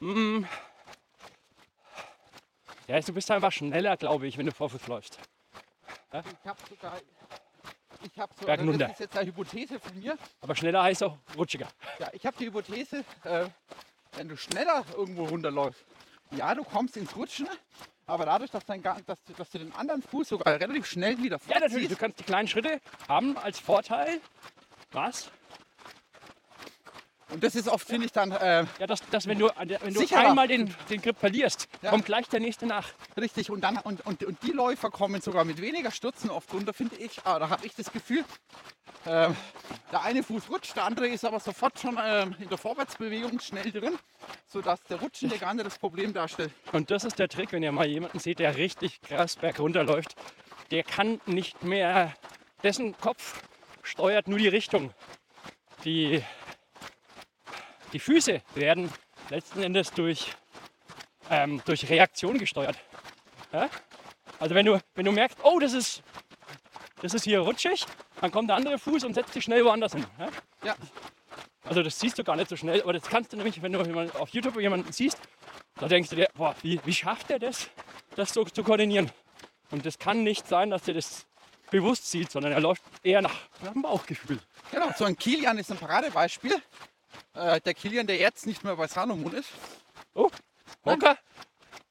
[0.00, 0.46] mh,
[2.86, 5.18] ja, du bist einfach schneller, glaube ich, wenn du Vorfuß läufst.
[6.10, 7.00] Ich habe sogar,
[8.02, 10.16] ich habe so, Berg das ist jetzt eine Hypothese von mir.
[10.40, 11.68] Aber schneller heißt auch rutschiger.
[11.98, 13.46] Ja, ich habe die Hypothese, äh,
[14.12, 15.84] wenn du schneller irgendwo runterläufst,
[16.30, 17.48] ja, du kommst ins Rutschen,
[18.06, 21.38] aber dadurch, dass, dein, dass, du, dass du den anderen Fuß sogar relativ schnell wieder
[21.46, 21.70] Ja, natürlich.
[21.70, 24.20] Du vorziehst, kannst die kleinen Schritte haben als Vorteil.
[24.92, 25.30] Was?
[27.30, 29.92] Und das ist oft, finde ich, dann äh, Ja, dass, dass wenn du, der- wenn
[29.94, 30.28] du Sicherer.
[30.30, 31.90] einmal den, den Grip verlierst, Ja.
[31.90, 32.88] kommt gleich der nächste nach.
[33.16, 33.50] richtig.
[33.50, 36.96] Und, dann, und, und, und die Läufer kommen sogar mit weniger Stürzen oft runter, finde
[36.96, 37.20] ich.
[37.24, 38.24] Ah, da habe ich das Gefühl,
[39.04, 39.28] äh,
[39.92, 43.70] der eine Fuß rutscht, der andere ist aber sofort schon äh, in der Vorwärtsbewegung schnell
[43.70, 43.98] drin,
[44.46, 46.52] sodass der Rutschende gar nicht das Problem darstellt.
[46.72, 50.14] Und das ist der Trick, wenn ihr mal jemanden seht, der richtig krass bergunter läuft.
[50.70, 52.14] Der kann nicht mehr,
[52.62, 53.42] dessen Kopf
[53.82, 54.92] steuert nur die Richtung.
[55.84, 56.22] Die,
[57.92, 58.92] die Füße werden
[59.30, 60.32] letzten Endes durch,
[61.30, 62.78] ähm, durch Reaktion gesteuert.
[63.52, 63.68] Ja?
[64.38, 66.02] Also wenn du, wenn du merkst, oh, das ist,
[67.02, 67.86] das ist hier rutschig,
[68.20, 70.06] dann kommt der andere Fuß und setzt sich schnell woanders hin.
[70.18, 70.28] Ja?
[70.64, 70.76] Ja,
[71.64, 73.80] Also das siehst du gar nicht so schnell, aber das kannst du nämlich, wenn du
[74.18, 75.18] auf YouTube jemanden siehst,
[75.76, 77.68] da denkst du dir, boah, wie, wie schafft er das,
[78.16, 79.10] das so zu koordinieren?
[79.70, 81.26] Und das kann nicht sein, dass er das
[81.70, 84.40] bewusst sieht, sondern er läuft eher nach, nach dem Bauchgefühl.
[84.70, 86.56] Genau, so ein Kilian ist ein Paradebeispiel.
[87.34, 89.50] Äh, der Kilian, der jetzt nicht mehr bei Salomon ist.
[90.14, 90.30] Oh,
[90.84, 91.16] Honka?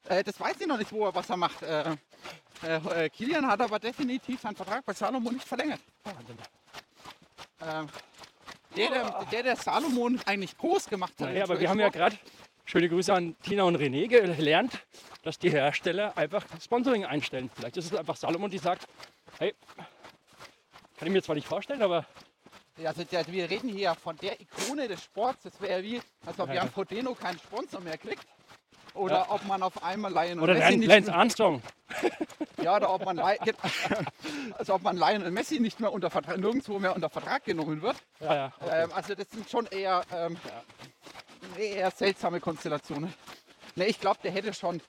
[0.10, 1.62] Äh, das weiß ich noch nicht, wo er was er macht.
[1.62, 1.96] Äh,
[2.64, 5.80] äh, äh, Kilian hat aber definitiv seinen Vertrag bei Salomon nicht verlängert.
[7.62, 7.88] Ähm,
[8.76, 11.30] der, der, der, der Salomon eigentlich groß gemacht hat.
[11.30, 12.18] Naja, aber wir haben ja gerade,
[12.66, 14.86] schöne Grüße an Tina und René, gelernt,
[15.24, 17.50] dass die Hersteller einfach Sponsoring einstellen.
[17.56, 18.88] Vielleicht ist es einfach Salomon, die sagt,
[19.40, 19.54] hey,
[20.98, 22.06] kann ich mir zwar nicht vorstellen, aber
[22.86, 25.44] also der, wir reden hier von der Ikone des Sports.
[25.44, 26.72] Das wäre wie, als ob Ja, Jan ja.
[26.72, 28.26] Frodeno keinen Sponsor mehr kriegt.
[28.94, 29.26] Oder Ja.
[29.30, 31.62] ob man auf einmal Lionel oder Messi nicht Lance mehr, Armstrong.
[32.64, 33.20] ja, oder ob man,
[34.58, 37.98] also ob man Lionel Messi nicht mehr unter Vertrag, nirgendwo mehr unter Vertrag genommen wird.
[38.20, 38.54] Ja, ja.
[38.72, 40.36] Ähm, also das sind schon eher, ähm,
[41.58, 43.14] eher seltsame Konstellationen.
[43.76, 44.82] Ne, ich glaube, der hätte schon,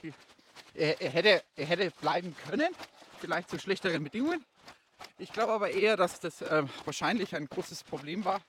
[0.74, 2.74] er, er, hätte, er hätte bleiben können,
[3.20, 4.42] vielleicht zu schlechteren Bedingungen.
[5.18, 8.40] Ich glaube aber eher, dass das ähm, wahrscheinlich ein großes Problem war,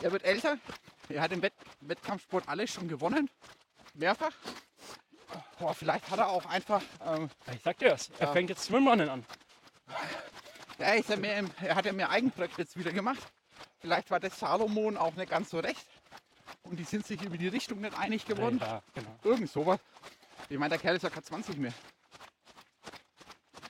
[0.00, 0.58] er wird älter.
[1.08, 3.28] Er hat im Wett Wettkampfsport alles schon gewonnen.
[3.94, 4.32] Mehrfach.
[5.58, 8.10] Boah, vielleicht hat er auch einfach, ähm, Ich sag dir das.
[8.18, 8.32] Er Ja.
[8.32, 9.24] fängt jetzt Swimrunnen an.
[10.78, 13.20] ja, ist er, mehr im, er hat ja mehr Eigenprojekte jetzt wieder gemacht.
[13.80, 15.86] Vielleicht war das Salomon auch nicht ganz so recht.
[16.62, 18.58] Und die sind sich über die Richtung nicht einig geworden.
[18.60, 19.16] Ja, genau.
[19.24, 19.80] Irgend sowas.
[20.48, 21.72] Ich meine, der Kerl ist ja kein 20 mehr.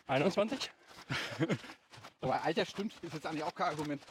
[0.07, 0.71] 21?
[2.21, 4.03] Aber Alter stimmt, ist jetzt eigentlich auch kein Argument.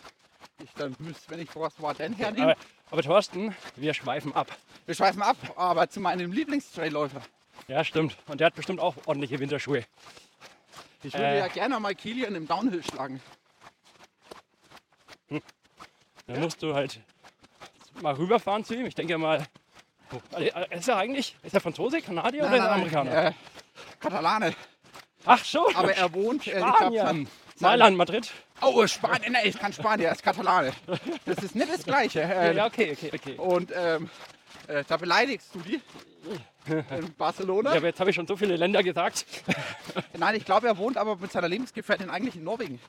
[0.63, 2.53] Ich dann müsste, wenn ich Forst war, den hernehme.
[2.53, 4.55] Aber, aber Thorsten, wir schweifen ab.
[4.85, 7.21] Wir schweifen ab, aber zu meinem Lieblingstrailläufer.
[7.67, 8.17] Ja, stimmt.
[8.27, 9.83] Und der hat bestimmt auch ordentliche Winterschuhe.
[11.03, 11.39] Ich würde Äh.
[11.39, 13.21] ja gerne mal Kilian im Downhill schlagen.
[15.29, 16.99] Dann musst du halt
[18.01, 18.85] mal rüberfahren zu ihm.
[18.85, 19.45] Ich denke mal.
[20.11, 23.25] Oh, also, äh, ist er eigentlich, ist er Franzose, Kanadier oder ist er Amerikaner?
[23.27, 23.33] Äh,
[23.99, 24.53] Katalane.
[25.27, 25.75] Ach schon.
[25.75, 27.27] Aber er wohnt, äh, sein,
[27.59, 28.31] Mailand, Madrid.
[28.61, 30.71] Oh, Spanien, nein, ich kann Spanier, er ist Katalane.
[31.25, 32.21] Das ist nicht das Gleiche.
[32.23, 33.33] Äh, Ja, okay, okay, okay.
[33.37, 34.09] Und ähm,
[34.67, 35.81] äh, da beleidigst du die
[36.67, 37.71] in Barcelona.
[37.71, 39.25] Ja, aber jetzt habe ich schon so viele Länder gesagt.
[40.17, 42.79] Nein, ich glaube, er wohnt aber mit seiner Lebensgefährtin eigentlich in Norwegen.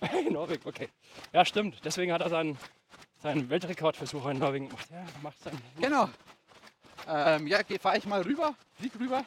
[0.26, 0.88] In Norwegen, okay.
[1.32, 1.78] Ja, stimmt.
[1.84, 2.58] Deswegen hat er seinen,
[3.22, 4.86] seinen Weltrekordversuch in Norwegen gemacht.
[4.90, 6.08] Ja, macht seinen, Genau.
[7.08, 9.24] Ähm, ja, fahre ich mal rüber, flieg rüber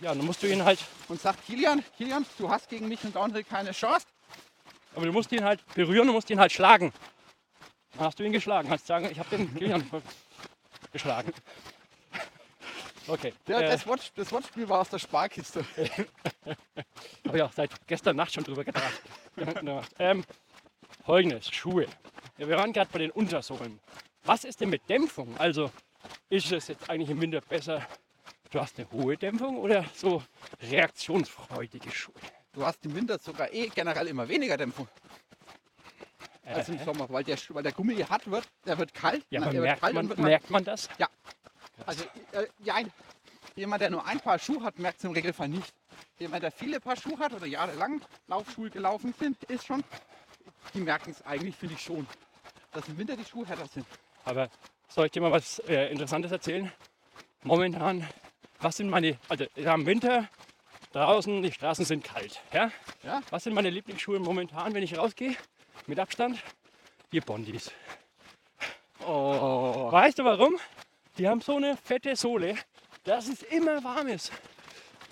[0.00, 3.12] ja, dann musst du ihn halt, und sag Kilian, Kilian, du hast gegen mich im
[3.12, 4.06] Downhill keine Chance.
[4.94, 6.92] aber du musst ihn halt berühren, du musst ihn halt schlagen.
[7.96, 8.68] Dann hast du ihn geschlagen.
[8.68, 9.88] Kannst sagen, ich habe den Kilian
[10.92, 11.32] geschlagen.
[13.08, 13.32] Okay.
[13.46, 15.64] Ja, äh, das, Watch, das Watchspiel war aus der Sparkiste.
[17.26, 19.02] habe auch seit gestern Nacht schon drüber gedacht.
[19.34, 19.90] gemacht.
[19.98, 20.24] ähm,
[21.04, 21.86] Folgendes, Schuhe.
[22.36, 23.80] Ja, wir waren gerade bei den Untersohlen.
[24.24, 25.34] Was ist denn mit Dämpfung?
[25.38, 25.70] Also
[26.28, 27.86] ist es jetzt eigentlich im Winter besser,
[28.50, 30.22] du hast eine hohe Dämpfung oder so
[30.62, 32.14] reaktionsfreudige Schuhe?
[32.52, 34.88] Du hast im Winter sogar eh generell immer weniger Dämpfung
[36.44, 39.24] als im Äh, Sommer, weil der, weil der Gummi hart wird, der wird kalt.
[39.30, 40.88] ja, Nein, aber der wird merkt kalt man, merkt man das?
[41.86, 42.76] Also, äh, ja,
[43.54, 45.72] jemand, der nur ein Paar Schuhe hat, merkt es im Regelfall nicht.
[46.18, 49.84] Jemand, der viele Paar Schuhe hat oder jahrelang Laufschuhe gelaufen sind, ist schon,
[50.74, 52.06] die merken es eigentlich, finde ich schon,
[52.72, 53.86] dass im Winter die Schuhe härter sind.
[54.24, 54.48] Aber
[54.88, 56.72] soll ich dir mal was äh, Interessantes erzählen?
[57.44, 58.08] Momentan,
[58.60, 60.28] was sind meine, also ja, im Winter
[60.92, 62.40] draußen, die Straßen sind kalt.
[62.52, 62.70] Ja?
[63.02, 63.20] Ja.
[63.30, 65.36] Was sind meine Lieblingsschuhe momentan, wenn ich rausgehe?
[65.86, 66.42] Mit Abstand?
[67.12, 67.70] Die Bondis.
[69.06, 69.88] Oh.
[69.90, 70.58] Weißt du warum?
[71.16, 72.54] Die haben so eine fette Sohle,
[73.04, 74.32] dass es immer warm ist.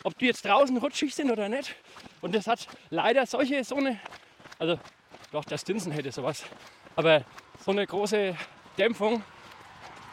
[0.03, 1.75] Ob die jetzt draußen rutschig sind oder nicht.
[2.21, 3.99] Und das hat leider solche, so eine,
[4.59, 4.79] also
[5.33, 6.45] doch der Stinson hätte sowas,
[6.95, 7.25] aber
[7.65, 8.37] so eine große
[8.79, 9.23] Dämpfung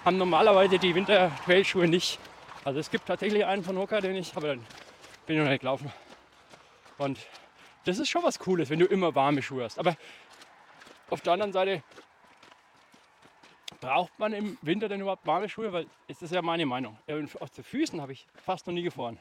[0.05, 2.19] haben normalerweise die Winter-Trail-Schuhe nicht.
[2.65, 4.65] Also es gibt tatsächlich einen von Hoka, den ich, aber dann
[5.25, 5.91] bin ich noch nicht gelaufen.
[6.97, 7.19] Und
[7.83, 9.79] das ist schon was Cooles, wenn du immer warme Schuhe hast.
[9.79, 9.97] Aber
[11.09, 11.83] auf der anderen Seite
[13.81, 15.73] braucht man im Winter denn überhaupt warme Schuhe?
[15.73, 16.97] Weil es ist ja meine Meinung.
[17.41, 19.19] Aus den Füßen habe ich fast noch nie gefahren.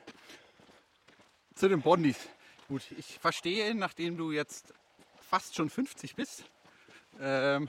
[1.57, 2.28] Zu den Bondis.
[2.68, 4.72] Gut, ich verstehe, nachdem du jetzt
[5.20, 6.44] fast schon 50 bist,
[7.20, 7.68] ähm,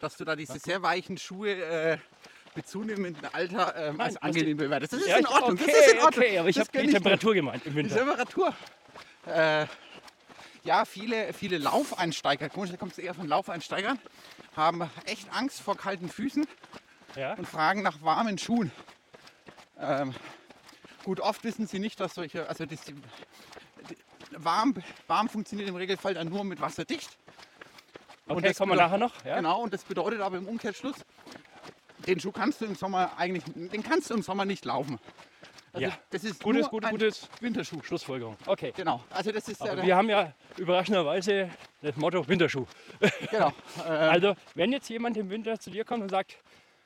[0.00, 1.98] dass du da diese sehr weichen Schuhe äh,
[2.54, 4.92] mit zunehmendem Alter ähm, als angenehm bewertest.
[4.94, 5.52] Das ist Ja, in Ordnung.
[5.52, 6.22] Okay, das ist in Ordnung.
[6.24, 6.90] okay, aber ich habe die.
[6.90, 7.96] Temperatur gemeint im Die Winter.
[7.96, 8.54] Temperatur.
[9.26, 9.66] Äh,
[10.64, 13.98] ja, viele, viele Laufeinsteiger, komisch, da kommt es eher von Laufeinsteigern,
[14.56, 16.46] haben echt Angst vor kalten Füßen
[17.16, 17.34] Ja?
[17.34, 18.70] und fragen nach warmen Schuhen.
[19.80, 20.14] Ähm,
[21.04, 22.94] gut, oft wissen sie nicht, dass solche, also das, die,
[24.36, 24.74] warm,
[25.08, 27.10] warm funktioniert im Regelfall dann nur mit wasserdicht.
[28.28, 29.24] Okay, das kommen wir nachher noch.
[29.24, 29.36] Ja?
[29.36, 30.96] Genau, und das bedeutet aber im Umkehrschluss,
[32.06, 34.98] den Schuh kannst du im Sommer eigentlich, den kannst du im Sommer nicht laufen.
[35.74, 35.98] Also Ja.
[36.10, 37.82] das ist Gutes, gutes, gutes Winterschuh.
[37.82, 38.36] Schlussfolgerung.
[38.46, 38.72] Okay.
[38.76, 41.48] Genau, also das ist äh, wir haben ja überraschenderweise
[41.80, 42.66] das Motto Winterschuh.
[43.30, 43.48] genau.
[43.78, 46.36] Äh, Also, wenn jetzt jemand im Winter zu dir kommt und sagt,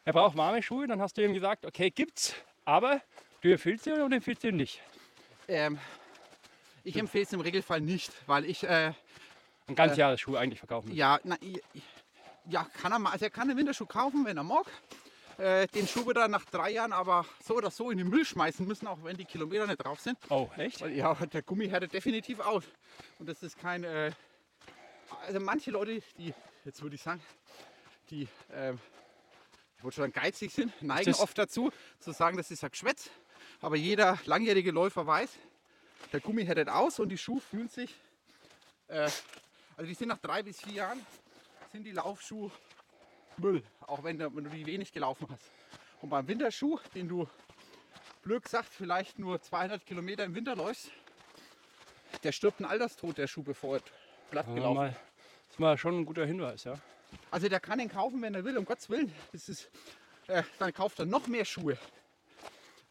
[0.05, 3.01] er braucht warme Schuhe, dann hast du ihm gesagt, okay, gibt's, aber
[3.41, 4.81] du empfiehlst sie oder empfiehlst du ihn nicht?
[5.49, 5.79] ähm,
[6.85, 8.93] ich empfehle es im Regelfall nicht, weil ich äh,
[9.67, 10.95] Ein Ganzjahresschuh eigentlich verkaufen.
[10.95, 11.37] Ja, na,
[12.49, 13.11] ja, kann er mal.
[13.11, 14.67] Also er kann einen Winterschuh kaufen, wenn er mag.
[15.39, 18.25] Äh, den Schuh wird er nach drei Jahren aber so oder so in den Müll
[18.25, 20.19] schmeißen müssen, auch wenn die Kilometer nicht drauf sind.
[20.31, 20.81] Oh, echt?
[20.81, 22.65] Weil ja, der Gummi härtet definitiv aus.
[23.19, 23.85] Und das ist kein.
[23.85, 24.13] Äh,
[25.27, 26.33] also manche Leute, die,
[26.65, 27.21] jetzt würde ich sagen,
[28.11, 28.79] die, ähm,
[29.77, 31.71] ich wollte schon geizig sind, neigen das- oft dazu,
[32.01, 33.11] zu sagen, das ist ein Geschwätz.
[33.61, 35.31] Aber jeder langjährige Läufer weiß,
[36.13, 37.95] der Gummi härtet aus und die Schuhe fühlen sich.
[38.89, 39.11] Äh,
[39.77, 41.05] also die sind nach drei bis vier Jahren
[41.73, 42.51] sind die Laufschuhe
[43.39, 45.51] Müll, auch wenn, du- wenn du die wenig gelaufen hast.
[46.01, 47.29] Und beim Winterschuh, den du
[48.23, 50.91] blöd gesagt vielleicht nur 200 Kilometer im Winter läufst,
[52.23, 53.83] der stirbt ein Alterstod, der Schuh, bevor er
[54.31, 56.75] platt gelaufen mal, das ist mal schon ein guter Hinweis, ja.
[57.31, 59.13] Also der kann ihn kaufen, wenn er will, um Gottes Willen.
[59.33, 59.71] Das ist,
[60.27, 61.79] äh, dann kauft er noch mehr Schuhe.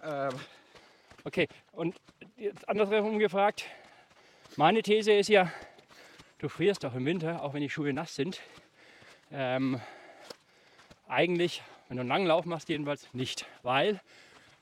[0.02, 0.32] Ähm,
[1.28, 1.96] Okay, und
[2.38, 3.66] jetzt andersherum gefragt.
[4.58, 5.52] Meine These ist ja,
[6.38, 8.40] du frierst auch im Winter, auch wenn die Schuhe nass sind.
[9.32, 9.82] Ähm,
[11.08, 13.46] eigentlich, wenn du einen langen Lauf machst, jedenfalls nicht.
[13.64, 14.02] Weil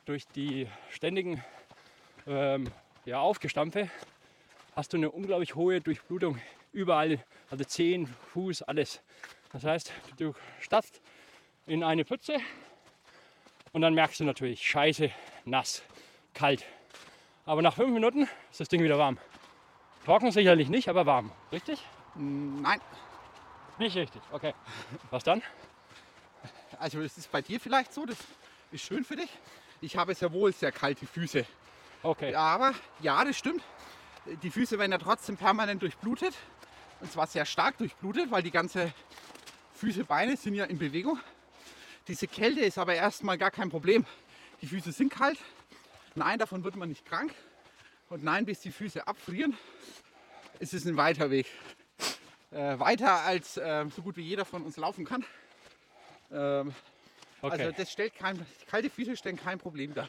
[0.06, 1.44] durch die ständigen
[2.28, 2.70] ähm,
[3.06, 3.90] ja, Aufgestampfe
[4.76, 6.40] hast du eine unglaublich hohe Durchblutung
[6.72, 9.02] überall, also Zehen, Fuß, alles.
[9.52, 11.02] Das heißt, du startst
[11.68, 12.38] in eine Pfütze
[13.72, 15.12] und dann merkst du natürlich, scheiße,
[15.46, 15.84] nass,
[16.34, 16.66] kalt.
[17.46, 19.18] Aber nach fünf Minuten ist das Ding wieder warm.
[20.06, 21.32] Trocken sicherlich nicht, aber warm.
[21.52, 21.82] Richtig?
[22.16, 22.80] nein,
[23.80, 24.22] Nicht richtig.
[24.32, 24.54] Okay.
[25.10, 25.42] Was dann?
[26.84, 28.18] Also es ist bei dir vielleicht so, das
[28.74, 29.30] ist schön für dich.
[29.80, 31.46] Ich habe sehr wohl sehr kalte Füße.
[32.04, 32.36] Okay.
[32.36, 33.64] Aber ja, das stimmt.
[34.26, 36.34] Die Füße werden ja trotzdem permanent durchblutet.
[37.00, 38.94] Und zwar sehr stark durchblutet, weil die ganze
[39.76, 41.20] Füße, Beine sind ja in Bewegung.
[42.10, 44.06] Diese Kälte ist aber erstmal gar kein Problem.
[44.62, 45.40] Die Füße sind kalt.
[46.16, 47.34] Nein, davon wird man nicht krank.
[48.10, 49.58] Und nein, bis die Füße abfrieren,
[50.60, 51.48] ist es ein weiter Weg.
[52.52, 55.24] Äh, weiter als äh, so gut wie jeder von uns laufen kann.
[56.34, 56.74] Ähm,
[57.44, 57.62] Okay.
[57.62, 58.40] Also das stellt kein,
[58.72, 60.08] kalte Füße stellen kein Problem dar.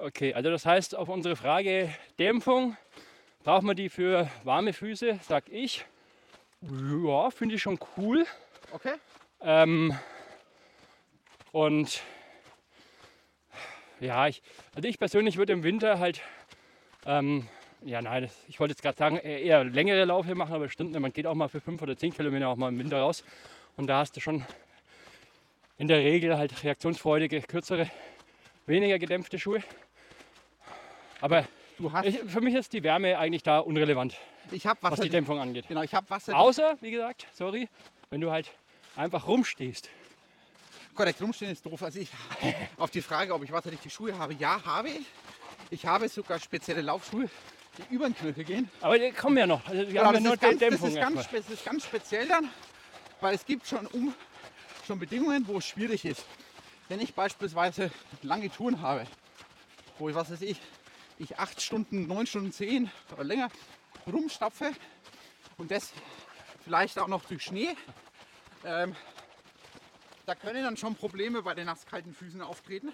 [0.00, 0.32] okay.
[0.32, 2.76] Also das heißt, auf unsere Frage Dämpfung,
[3.42, 5.84] braucht man die für warme Füße, sag ich.
[6.60, 8.24] Ja, finde ich schon cool.
[8.70, 8.94] Okay?
[9.40, 9.98] Ähm,
[11.50, 12.00] und
[13.98, 14.40] ja, ich,
[14.76, 16.20] also ich persönlich würde im Winter halt,
[17.06, 17.48] ähm,
[17.84, 20.92] ja nein, das, ich wollte jetzt gerade sagen, eher, eher längere Laufe machen, aber stimmt
[20.92, 23.24] man geht auch mal für fünf oder zehn Kilometer auch mal im Winter raus
[23.76, 24.44] und da hast du schon
[25.82, 27.90] in der Regel halt reaktionsfreudige, kürzere,
[28.66, 29.64] weniger gedämpfte Schuhe.
[31.20, 31.44] Aber
[32.04, 34.16] ich, für mich ist die Wärme eigentlich da unrelevant,
[34.52, 35.66] ich habe was die Dämpfung angeht.
[35.66, 36.38] Genau, ich habe Wasser.
[36.38, 37.68] Außer, wie gesagt, sorry,
[38.10, 38.52] wenn du halt
[38.94, 39.88] einfach rumstehst.
[40.94, 41.82] Korrekt, rumstehen ist doof.
[41.82, 42.10] Also ich,
[42.78, 45.06] auf die Frage, ob ich wasserdichte Schuhe habe, ja, habe ich.
[45.70, 47.28] Ich habe sogar spezielle Laufschuhe,
[47.78, 48.70] die über den Knöchel gehen.
[48.80, 49.66] Aber die kommen ja noch.
[49.66, 50.88] Also wir Genau, haben ja nur ist ganz, die das, Dämpfung.
[50.90, 52.50] ist ganz, das ist ganz speziell dann,
[53.20, 54.14] weil es gibt schon, um,
[54.92, 56.26] schon Bedingungen, wo es schwierig ist.
[56.90, 59.06] Wenn ich beispielsweise lange Touren habe,
[59.98, 60.60] wo ich, was weiß ich,
[61.18, 63.48] ich acht Stunden, neun Stunden, zehn oder länger
[64.06, 64.72] rumstapfe
[65.56, 65.94] und das
[66.62, 67.74] vielleicht auch noch durch Schnee,
[68.66, 68.94] ähm,
[70.26, 72.92] da können dann schon Probleme bei den nasskalten Füßen auftreten.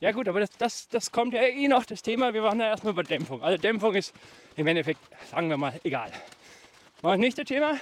[0.00, 2.34] Ja gut, aber das, das, das kommt ja eh noch das Thema.
[2.34, 3.44] Wir machen ja erstmal über Dämpfung.
[3.44, 4.12] Also Dämpfung ist
[4.56, 6.10] im Endeffekt, sagen wir mal, egal.
[7.00, 7.78] Mal das nächste Thema,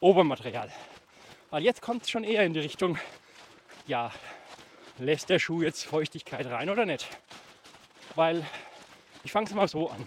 [0.00, 0.70] Obermaterial.
[1.50, 2.98] Weil jetzt kommt es schon eher in die Richtung,
[3.86, 4.12] ja,
[4.98, 7.08] lässt der Schuh jetzt Feuchtigkeit rein oder nicht?
[8.14, 8.46] Weil,
[9.22, 10.06] ich fange es mal so an.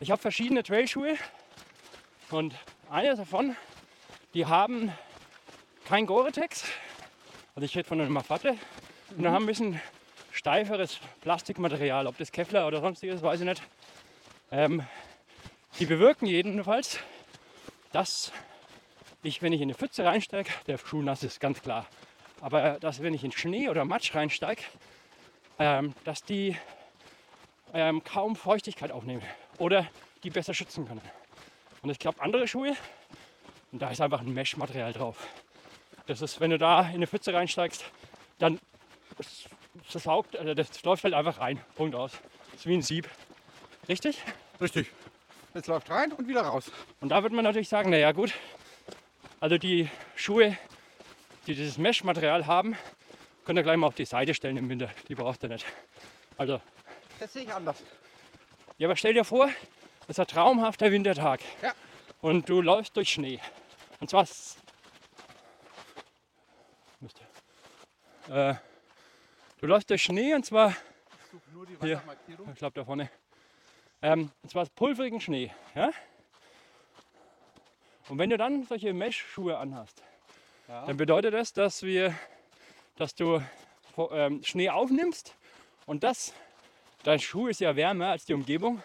[0.00, 1.16] Ich habe verschiedene Trailschuhe
[2.30, 2.54] und
[2.90, 3.56] eine davon,
[4.34, 4.92] die haben
[5.84, 6.64] kein Gore-Tex.
[7.54, 8.56] Also ich rede von einer Mafate.
[9.16, 9.80] Und dann haben ein bisschen
[10.32, 13.62] steiferes Plastikmaterial, ob das Kevlar oder sonstiges, weiß ich nicht.
[14.50, 14.84] Ähm,
[15.78, 16.98] die bewirken jedenfalls,
[17.92, 18.32] dass
[19.24, 21.86] ich, wenn ich in eine Pfütze reinsteige, der Schuh nass ist, ganz klar.
[22.40, 24.62] Aber dass, wenn ich in Schnee oder Matsch reinsteige,
[25.58, 26.56] ähm, dass die
[27.72, 29.22] ähm, kaum Feuchtigkeit aufnehmen
[29.58, 29.86] oder
[30.22, 31.00] die besser schützen können.
[31.82, 32.76] Und ich glaube, andere Schuhe,
[33.72, 35.16] und da ist einfach ein Mesh-Material drauf.
[36.06, 37.84] Das ist, wenn du da in eine Pfütze reinsteigst,
[38.38, 38.58] dann
[39.16, 39.44] das,
[39.92, 41.60] das saugt, also das läuft halt einfach rein.
[41.76, 42.12] Punkt aus.
[42.52, 43.08] Das ist wie ein Sieb.
[43.88, 44.22] Richtig?
[44.60, 44.90] Richtig.
[45.54, 46.70] Jetzt läuft rein und wieder raus.
[47.00, 48.34] Und da würde man natürlich sagen, naja gut,
[49.44, 50.56] also die Schuhe,
[51.46, 52.78] die dieses Mesh-Material haben,
[53.44, 54.88] könnt ihr gleich mal auf die Seite stellen im Winter.
[55.08, 55.66] Die braucht ihr nicht.
[56.38, 56.62] Also,
[57.20, 57.82] Das sehe ich anders.
[58.78, 59.50] ja, aber stell dir vor,
[60.04, 61.40] es ist ein traumhafter Wintertag.
[61.60, 61.74] Ja.
[62.22, 63.38] Und du läufst durch Schnee.
[64.00, 64.26] Und zwar.
[68.30, 68.54] Äh,
[69.58, 70.76] du läufst durch Schnee und zwar Ich
[71.30, 71.96] suche nur die Hier.
[71.98, 72.48] Wassermarkierung.
[72.50, 73.10] Ich glaube da vorne.
[74.00, 75.52] Ähm, und zwar pulverigen Schnee.
[75.74, 75.90] Ja?
[78.08, 80.02] Und wenn du dann solche Mesh-Schuhe anhast,
[80.68, 80.86] Ja.
[80.86, 82.14] dann bedeutet das, dass wir,
[82.96, 83.42] dass du
[84.10, 85.34] ähm, Schnee aufnimmst
[85.86, 86.32] und das,
[87.02, 88.82] dein Schuh ist ja wärmer als die Umgebung,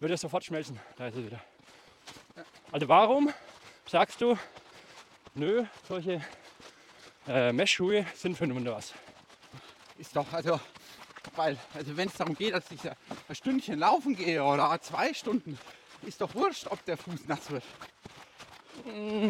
[0.00, 0.78] wird er sofort schmelzen.
[0.96, 1.40] Da ist er wieder.
[2.70, 3.32] Also warum
[3.86, 4.38] sagst du,
[5.34, 6.20] nö, solche
[7.28, 8.94] äh, Mesh-Schuhe sind für Winter was?
[9.98, 10.58] Ist doch, also,
[11.36, 15.58] weil, also wenn es darum geht, dass ich ein Stündchen laufen gehe oder zwei Stunden,
[16.02, 17.64] ist doch wurscht, ob der Fuß nass wird.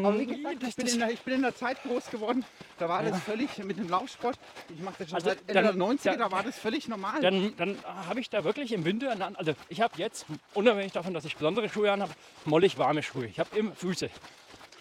[0.05, 2.45] Aber wie gesagt, ich bin, in der, ich bin in der Zeit groß geworden,
[2.79, 4.39] da war das völlig mit dem Laufsport.
[4.75, 6.17] Ich mache das schon Also seit Ende dann- der 90er, ja.
[6.17, 7.21] da war das völlig normal.
[7.21, 7.77] dann, dann
[8.09, 11.37] habe ich da wirklich im Winter, an- also ich habe jetzt, unabhängig davon, dass ich
[11.37, 12.13] besondere Schuhe an habe,
[12.45, 13.27] mollig warme Schuhe.
[13.27, 14.11] Ich habe immer Füße.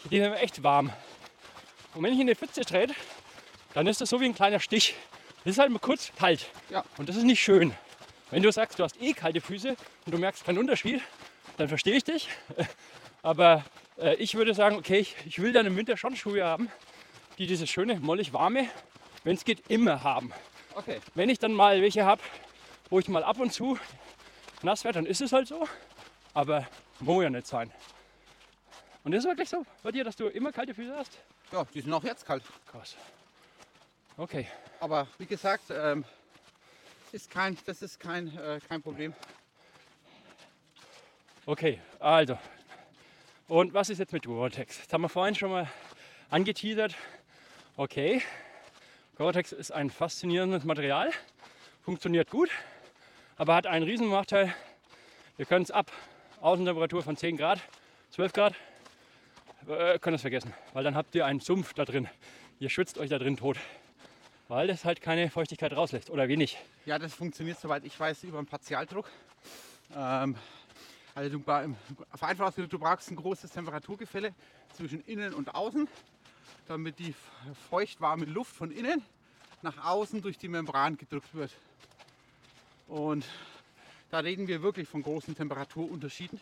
[0.10, 0.92] die sind echt warm.
[1.94, 2.94] Und wenn ich in die Pfütze trete,
[3.74, 4.96] dann ist das so wie ein kleiner Stich.
[5.44, 6.48] Das ist halt mal kurz kalt.
[6.70, 6.84] Ja.
[6.98, 7.74] Und das ist nicht schön.
[8.30, 11.02] Wenn du sagst, du hast eh kalte Füße und du merkst keinen Unterschied,
[11.58, 12.30] dann verstehe ich dich.
[13.24, 13.64] Aber
[13.98, 16.70] äh, ich würde sagen, okay, ich, ich will dann im Winter schon Schuhe haben,
[17.38, 18.70] die dieses schöne, mollig warme,
[19.24, 20.32] wenn es geht, immer haben.
[20.76, 21.00] Okay.
[21.16, 22.22] Wenn ich dann mal welche habe,
[22.90, 23.78] wo ich mal ab und zu
[24.64, 25.68] nass werde, dann ist es halt so.
[26.34, 26.68] Aber
[27.00, 27.72] muss ja nicht sein.
[29.04, 31.18] Und ist es wirklich so bei dir, dass du immer kalte Füße hast?
[31.52, 32.44] Ja, die sind auch jetzt kalt.
[32.72, 32.96] Krass.
[34.18, 34.48] Okay.
[34.80, 36.06] Aber wie gesagt, ähm,
[37.12, 39.14] ist kein, das ist kein, äh, kein Problem.
[41.46, 42.38] Okay, also.
[43.52, 44.78] Und was ist jetzt mit Gore-Tex?
[44.86, 45.68] Das haben wir vorhin schon mal
[46.30, 46.96] angeteasert.
[47.76, 48.22] Okay,
[49.18, 51.10] Gore-Tex ist ein faszinierendes Material,
[51.82, 52.50] funktioniert gut,
[53.36, 54.56] aber hat einen riesen Nachteil.
[55.36, 55.92] Wir können es ab
[56.40, 57.60] Außentemperatur von 10 Grad,
[58.12, 58.56] 12 Grad,
[59.68, 62.08] äh, können es vergessen, weil dann habt ihr einen Sumpf da drin.
[62.60, 63.58] Ihr schwitzt euch da drin tot,
[64.48, 66.58] weil das halt keine Feuchtigkeit rauslässt oder wenig.
[66.86, 69.10] Ja, das funktioniert soweit ich weiß über einen Partialdruck.
[69.94, 70.38] Ähm,
[71.14, 74.34] also du, vereinfacht ausgedrückt, du brauchst ein großes Temperaturgefälle
[74.74, 75.88] zwischen innen und außen,
[76.68, 77.14] damit die
[77.70, 79.02] feuchtwarme Luft von innen
[79.62, 81.52] nach außen durch die Membran gedrückt wird.
[82.88, 83.26] Und
[84.10, 86.40] da reden wir wirklich von großen Temperaturunterschieden.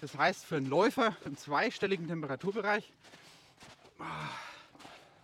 [0.00, 2.90] Das heißt, für einen Läufer im zweistelligen Temperaturbereich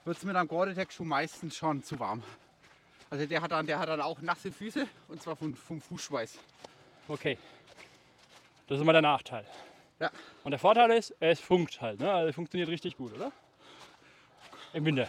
[0.04, 2.22] wird es mit einem Gore-Tex-Schuh meistens schon zu warm.
[3.08, 6.38] Also der hat dann, der hat dann auch nasse Füße und zwar vom, vom Fußschweiß.
[7.08, 7.38] Okay.
[8.66, 9.46] Das ist mal der Nachteil.
[10.00, 10.10] Ja.
[10.44, 12.00] Und der Vorteil ist, es funkt halt.
[12.00, 12.12] Ne?
[12.12, 13.32] Also es funktioniert richtig gut, oder?
[14.72, 15.08] Im Winter.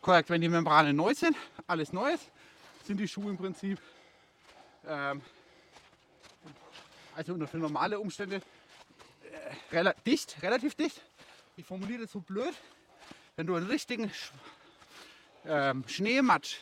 [0.00, 1.36] Korrekt, wenn die Membranen neu sind,
[1.66, 2.20] alles Neues,
[2.84, 3.80] sind die Schuhe im Prinzip,
[4.86, 5.22] ähm,
[7.16, 11.00] also unter für normale Umstände, äh, rela dicht, relativ dicht.
[11.56, 12.54] Ich formuliere das so blöd.
[13.36, 14.32] Wenn du einen richtigen Sch
[15.46, 16.58] ähm, Schneematsch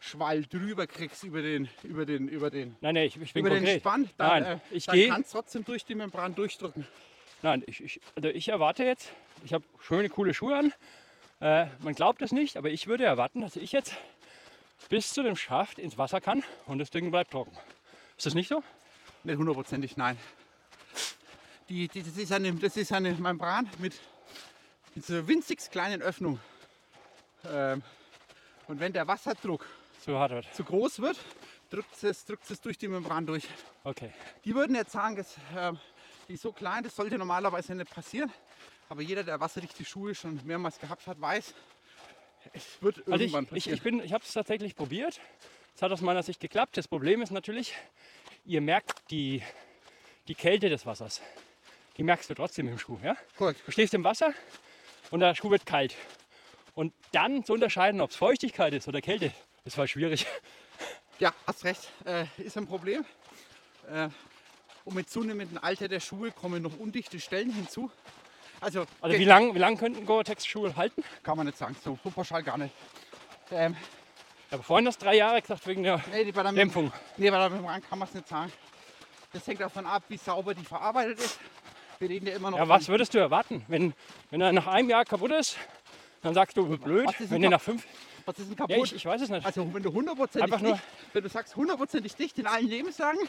[0.00, 3.54] Schwall drüber kriegst über den, über den, über den, Nein, nein, ich, ich bin über
[3.54, 3.80] den konkret.
[3.80, 6.86] Spann, dann, Nein, äh, ich dann kannst trotzdem durch die Membran durchdrücken.
[7.42, 9.12] Nein, ich, ich, also ich erwarte jetzt,
[9.44, 10.72] ich habe schöne, coole Schuhe an.
[11.40, 13.94] Äh, man glaubt es nicht, aber ich würde erwarten, dass ich jetzt
[14.88, 17.56] bis zu dem Schaft ins Wasser kann und das Ding bleibt trocken.
[18.16, 18.62] Ist das nicht so?
[19.24, 20.16] Nicht hundertprozentig, nein.
[21.68, 23.94] Die, die, das, ist eine, das ist eine Membran mit
[24.94, 26.40] dieser winzig kleinen Öffnung.
[27.46, 27.82] Ähm,
[28.68, 29.66] und wenn der Wasserdruck
[30.04, 30.54] So hart wird.
[30.54, 31.18] zu groß wird,
[31.70, 33.44] drückt es, drückt es durch die Membran durch.
[33.84, 34.10] Okay.
[34.44, 35.78] Die würden jetzt sagen, das, ähm,
[36.28, 38.32] die ist so klein, das sollte normalerweise nicht passieren.
[38.88, 41.54] Aber jeder, der wasserdichte Schuhe schon mehrmals gehabt hat, weiß,
[42.54, 43.76] es wird Also ich, irgendwann ich, passieren.
[43.76, 45.20] ich, bin, ich habe es tatsächlich probiert.
[45.74, 46.76] Es hat aus meiner Sicht geklappt.
[46.76, 47.74] Das Problem ist natürlich,
[48.44, 49.42] ihr merkt die,
[50.26, 51.20] die Kälte des Wassers.
[51.98, 52.98] Die merkst du trotzdem im Schuh.
[53.02, 53.16] Ja?
[53.36, 53.60] Korrekt.
[53.66, 54.32] Du stehst im Wasser
[55.10, 55.94] und der Schuh wird kalt.
[56.74, 59.32] Und dann zu unterscheiden, ob es Feuchtigkeit ist oder Kälte,
[59.64, 60.26] das war schwierig.
[61.18, 63.04] Ja, hast recht, äh, ist ein Problem.
[63.90, 64.08] Äh,
[64.84, 67.90] und mit zunehmendem Alter der Schuhe kommen noch undichte Stellen hinzu.
[68.60, 71.02] Also, Also wie lange wie lang könnten Gore-Tex-Schuhe halten?
[71.22, 72.74] kann man nicht sagen, so, so pauschal gar nicht.
[73.50, 73.76] Ähm,
[74.46, 76.92] Ich habe vorhin das drei Jahre gesagt wegen der nee, die- der, Dämpfung.
[77.16, 78.50] nee, bei der Membran kann man es nicht sagen.
[79.32, 81.38] Das hängt davon ab, wie sauber die verarbeitet ist.
[81.98, 83.64] Wir reden ja immer noch Ja, was würdest du erwarten?
[83.68, 83.92] Wenn,
[84.30, 85.56] wenn er nach einem Jahr kaputt ist,
[86.22, 87.08] dann sagst du blöd.
[87.18, 87.86] Wenn er nach fünf.
[88.28, 88.86] Was ist denn Ja, kaputt?
[88.86, 89.44] ich, ich weiß es nicht.
[89.46, 93.20] Also wenn du hundertprozentig Einfach nur- dicht, wenn du sagst hundertprozentig dicht in allen Lebenslagen,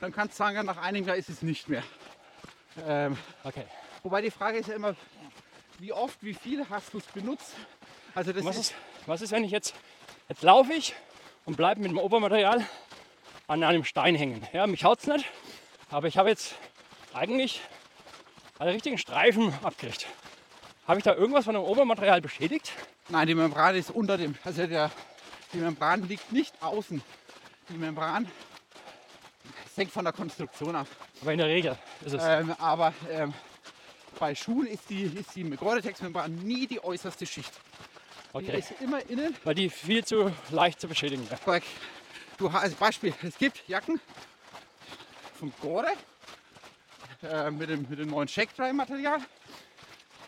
[0.00, 1.82] dann kannst du sagen, ja, nach einem Jahr ist es nicht mehr.
[2.86, 3.64] Ähm, Okay.
[4.02, 4.94] wobei die Frage ist ja immer,
[5.78, 7.54] wie oft, wie viel hast du es benutzt?
[8.14, 8.74] Also das Was ist, ist,
[9.06, 9.74] was ist, wenn ich jetzt,
[10.28, 10.94] jetzt laufe ich
[11.44, 12.64] und bleibe mit dem Obermaterial
[13.46, 14.46] an einem Stein hängen?
[14.52, 15.24] Ja, mich haut es nicht,
[15.90, 16.56] aber ich habe jetzt
[17.14, 17.60] eigentlich
[18.58, 20.06] einen richtigen Streifen abgekriegt.
[20.88, 22.72] Habe ich da irgendwas von dem Obermaterial beschädigt?
[23.10, 24.90] nein, die Membran ist unter dem, also der,
[25.52, 27.02] die Membran liegt nicht außen.
[27.68, 28.26] Die Membran
[29.76, 30.86] hängt von der Konstruktion ab.
[31.20, 32.22] Aber in der Regel ist es.
[32.24, 33.34] Ähm, aber ähm,
[34.18, 37.52] bei Schuhen ist die, ist die Gore-Tex-Membran nie die äußerste Schicht.
[37.52, 38.58] Die Okay.
[38.58, 41.40] ist immer innen Weil die viel zu leicht zu beschädigen wäre.
[41.44, 41.66] Korrekt.
[42.38, 44.00] Du hast als Beispiel, es gibt Jacken
[45.38, 45.92] von Gore
[47.22, 49.20] äh, mit, dem, mit dem neuen Shake Dry Material.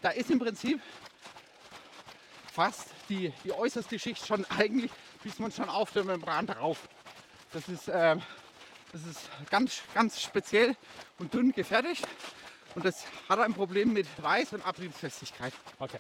[0.03, 0.81] Da ist im Prinzip
[2.53, 4.91] fast die, die äußerste Schicht schon eigentlich,
[5.23, 6.89] bis man schon auf der Membran drauf.
[7.53, 8.23] Das ist, ähm,
[8.93, 10.77] das ist ganz, ganz speziell
[11.19, 12.07] und dünn gefertigt.
[12.75, 15.53] Und das hat ein Problem mit Weiß- und Abriebsfestigkeit.
[15.79, 15.99] Okay.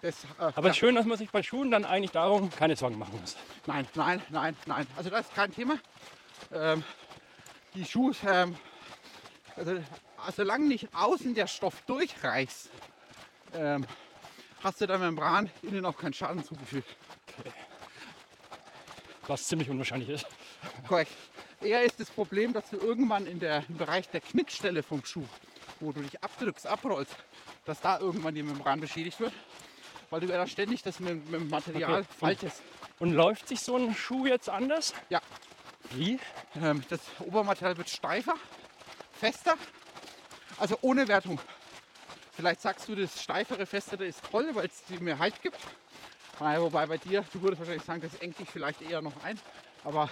[0.00, 0.74] Das, äh, Aber ja.
[0.74, 3.36] schön, dass man sich bei Schuhen dann eigentlich darum keine Sorgen machen muss.
[3.66, 4.86] Nein, nein, nein, nein.
[4.96, 5.78] Also das ist kein Thema.
[6.52, 6.82] Ähm,
[7.74, 8.56] die Schuhe, ähm,
[9.56, 9.82] also,
[10.36, 12.70] solange nicht außen der Stoff durchreißt,
[13.54, 13.86] ähm,
[14.62, 16.96] hast du der Membran innen auch keinen Schaden zugefügt.
[19.26, 20.26] Was ziemlich unwahrscheinlich ist.
[20.88, 21.12] Korrekt.
[21.60, 25.24] Eher ist das Problem, dass du irgendwann in der, im Bereich der Knickstelle vom Schuh,
[25.78, 27.14] wo du dich abdrückst, abrollst,
[27.64, 29.32] dass da irgendwann die Membran beschädigt wird,
[30.10, 32.08] weil du ja da ständig das mit, mit Material Okay.
[32.18, 32.62] faltest.
[32.98, 34.92] Und läuft sich so ein Schuh jetzt anders?
[35.08, 35.20] Ja.
[35.90, 36.18] Wie?
[36.60, 38.34] Ähm, das Obermaterial wird steifer,
[39.12, 39.54] fester,
[40.58, 41.40] also ohne Wertung.
[42.34, 45.58] Vielleicht sagst du, das steifere, festere ist toll, weil es mehr Halt gibt.
[46.38, 49.38] Wobei bei dir, du würdest wahrscheinlich sagen, das engt dich vielleicht eher noch ein.
[49.84, 50.08] Aber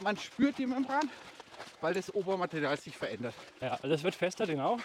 [0.00, 1.10] man spürt die Membran,
[1.80, 3.34] weil das Obermaterial sich verändert.
[3.60, 4.78] Ja, also es wird fester, genau.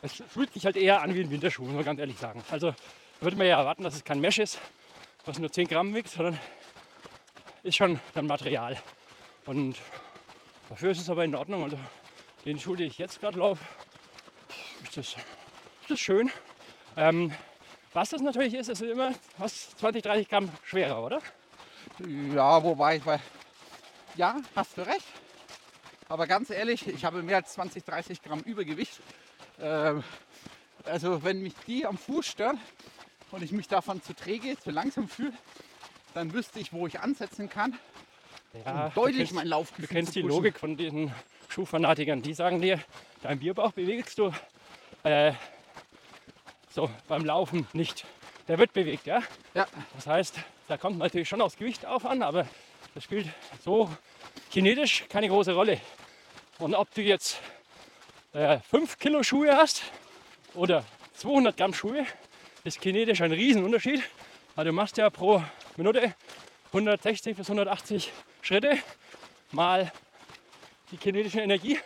[0.00, 2.42] Es fühlt sich halt eher an wie ein Winterschuh, muss man ganz ehrlich sagen.
[2.50, 2.74] Also
[3.20, 4.58] würde man ja erwarten, dass es kein Mesh ist,
[5.24, 6.38] was nur 10 Gramm wiegt, sondern
[7.62, 8.80] ist schon dann Material.
[9.44, 9.76] Und
[10.68, 11.64] dafür ist es aber in Ordnung.
[11.64, 11.78] Also
[12.44, 13.64] den Schuh, den ich jetzt gerade laufe,
[14.82, 15.16] ist das,
[15.84, 16.30] ist das schön.
[16.96, 17.30] Ähm,
[17.92, 21.20] was das natürlich ist, ist immer was 20, 30 Gramm schwerer, oder?
[22.34, 23.20] Ja, wobei, weil,
[24.16, 25.04] ja, hast du recht.
[26.08, 28.98] Aber ganz ehrlich, ich habe mehr als 20, 30 Gramm Übergewicht.
[29.60, 30.02] Ähm,
[30.86, 32.58] also wenn mich die am Fuß stören
[33.30, 35.34] und ich mich davon zu träge, zu langsam fühle,
[36.14, 37.78] dann wüsste ich, wo ich ansetzen kann,
[38.64, 40.22] Ja, um deutlich du kennst, mein du Laufgefühl kennst die.
[40.22, 41.12] Logik von diesen
[41.50, 42.22] Schuhfanatikern.
[42.22, 42.80] Die sagen dir,
[43.22, 44.32] dein Bierbauch bewegst du
[45.04, 45.32] äh,
[46.74, 48.04] so beim Laufen nicht.
[48.48, 49.22] Der wird bewegt, ja.
[49.54, 52.48] Ja, Das heißt, da kommt natürlich schon aufs Gewicht auf an, aber
[52.94, 53.28] das spielt
[53.64, 53.88] so
[54.50, 55.80] kinetisch keine große Rolle.
[56.58, 57.40] Und ob du jetzt
[58.32, 59.84] 5 Kilo Schuhe hast
[60.54, 62.06] oder 200 Gramm Schuhe,
[62.64, 64.02] ist kinetisch ein Riesenunterschied.
[64.56, 65.42] Weil du machst ja pro
[65.76, 66.14] Minute
[66.68, 68.12] 160 bis 180
[68.42, 68.78] Schritte
[69.52, 69.92] mal
[70.90, 71.78] die kinetische Energie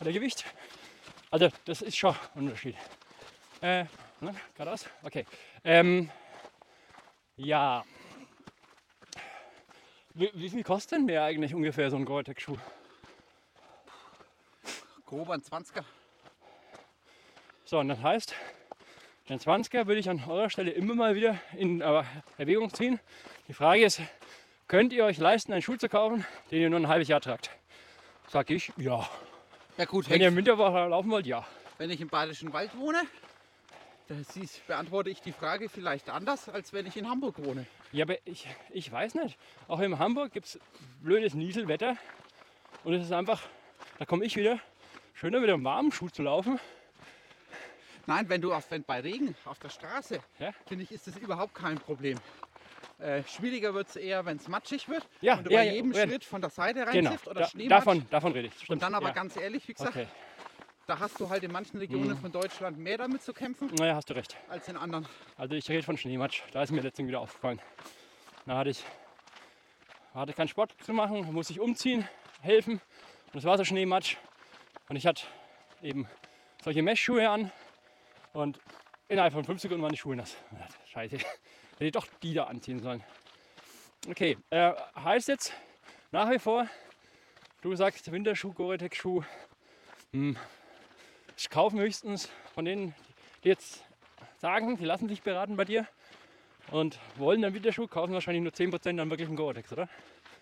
[0.00, 0.44] oder Gewicht.
[1.30, 2.76] Also das ist schon ein Unterschied.
[3.60, 3.86] Äh,
[4.24, 4.86] ne, geradeaus?
[5.02, 5.24] Okay.
[5.64, 6.10] Ähm,
[7.36, 7.84] ja.
[10.14, 12.58] Wie, wie viel kostet denn der eigentlich ungefähr so ein Gore-Tex-Schuh?
[15.14, 15.84] grob ein 20er.
[17.64, 18.34] So, und das heißt,
[19.28, 22.02] den 20er würde ich an eurer Stelle immer mal wieder in äh,
[22.36, 22.98] Erwägung ziehen.
[23.46, 24.00] Die Frage ist,
[24.66, 27.50] könnt ihr euch leisten, einen Schuh zu kaufen, den ihr nur ein halbes Jahr tragt?
[28.28, 29.08] Sag ich, ja.
[29.78, 31.46] Ja gut, Wenn ihr im hängt, Winter laufen wollt, ja.
[31.78, 33.02] wenn ich im Bayerischen Wald wohne,
[34.08, 37.66] da siehst- beantworte ich die Frage vielleicht anders, als wenn ich in Hamburg wohne.
[37.92, 39.38] Ja, aber ich, ich weiß nicht.
[39.68, 40.58] Auch in Hamburg gibt es
[41.02, 41.96] blödes Nieselwetter.
[42.84, 43.40] Und es ist einfach,
[43.98, 44.58] da komme ich wieder,
[45.14, 46.60] schöner mit einem warmen Schuh zu laufen.
[48.06, 50.52] Nein, wenn du auf, wenn bei Regen auf der Straße, Ja.
[50.66, 52.18] finde ich, ist das überhaupt kein Problem.
[52.98, 56.06] Äh, schwieriger wird es eher, wenn es matschig wird Ja, und ja, bei jedem ja.
[56.06, 57.70] Schritt von der Seite Genau, reinzifft oder da, Schneematsch.
[57.70, 58.54] davon, davon rede ich.
[58.54, 59.14] und Stimmt, dann aber ja.
[59.14, 60.06] ganz ehrlich, wie gesagt, Okay,
[60.86, 64.10] da hast du halt in manchen Regionen von Deutschland mehr damit zu kämpfen naja, hast
[64.10, 64.36] du recht.
[64.48, 65.06] als in anderen.
[65.36, 66.42] Also ich rede von Schneematsch.
[66.52, 67.60] Da ist mir letztens wieder aufgefallen.
[68.46, 68.84] Da hatte ich
[70.14, 72.08] hatte keinen Sport zu machen, musste ich umziehen,
[72.40, 72.80] helfen.
[73.32, 74.16] Und es war so Schneematsch.
[74.88, 75.24] Und ich hatte
[75.82, 76.06] eben
[76.62, 77.50] solche Messschuhe an.
[78.32, 78.60] Und
[79.08, 80.36] innerhalb von fünf Sekunden waren die Schuhe nass.
[80.86, 83.02] Scheiße, hätte ich doch die da anziehen sollen.
[84.08, 85.52] Okay, äh, heißt jetzt
[86.12, 86.68] nach wie vor,
[87.62, 89.24] du sagst Winterschuh, Gore-Tex-Schuh.
[90.12, 90.36] Hm,
[91.36, 92.94] ich kaufe höchstens von denen,
[93.42, 93.82] die jetzt
[94.40, 95.86] sagen, die lassen sich beraten bei dir
[96.70, 99.88] und wollen dann Winterschuh, kaufen wahrscheinlich nur 10% dann wirklich einen Gore-Tex, oder?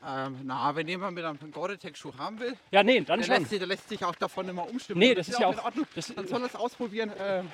[0.04, 3.36] Ähm, na, wenn jemand mit einem Gore-Tex-Schuh haben will, Ja, nee, dann der schon.
[3.36, 4.98] lässt, sich, der lässt sich auch davon immer umstimmen.
[4.98, 5.86] Nee, Und das ist ja in auch- Ordnung.
[5.94, 7.12] das- Man soll es ausprobieren.
[7.20, 7.48] Ähm,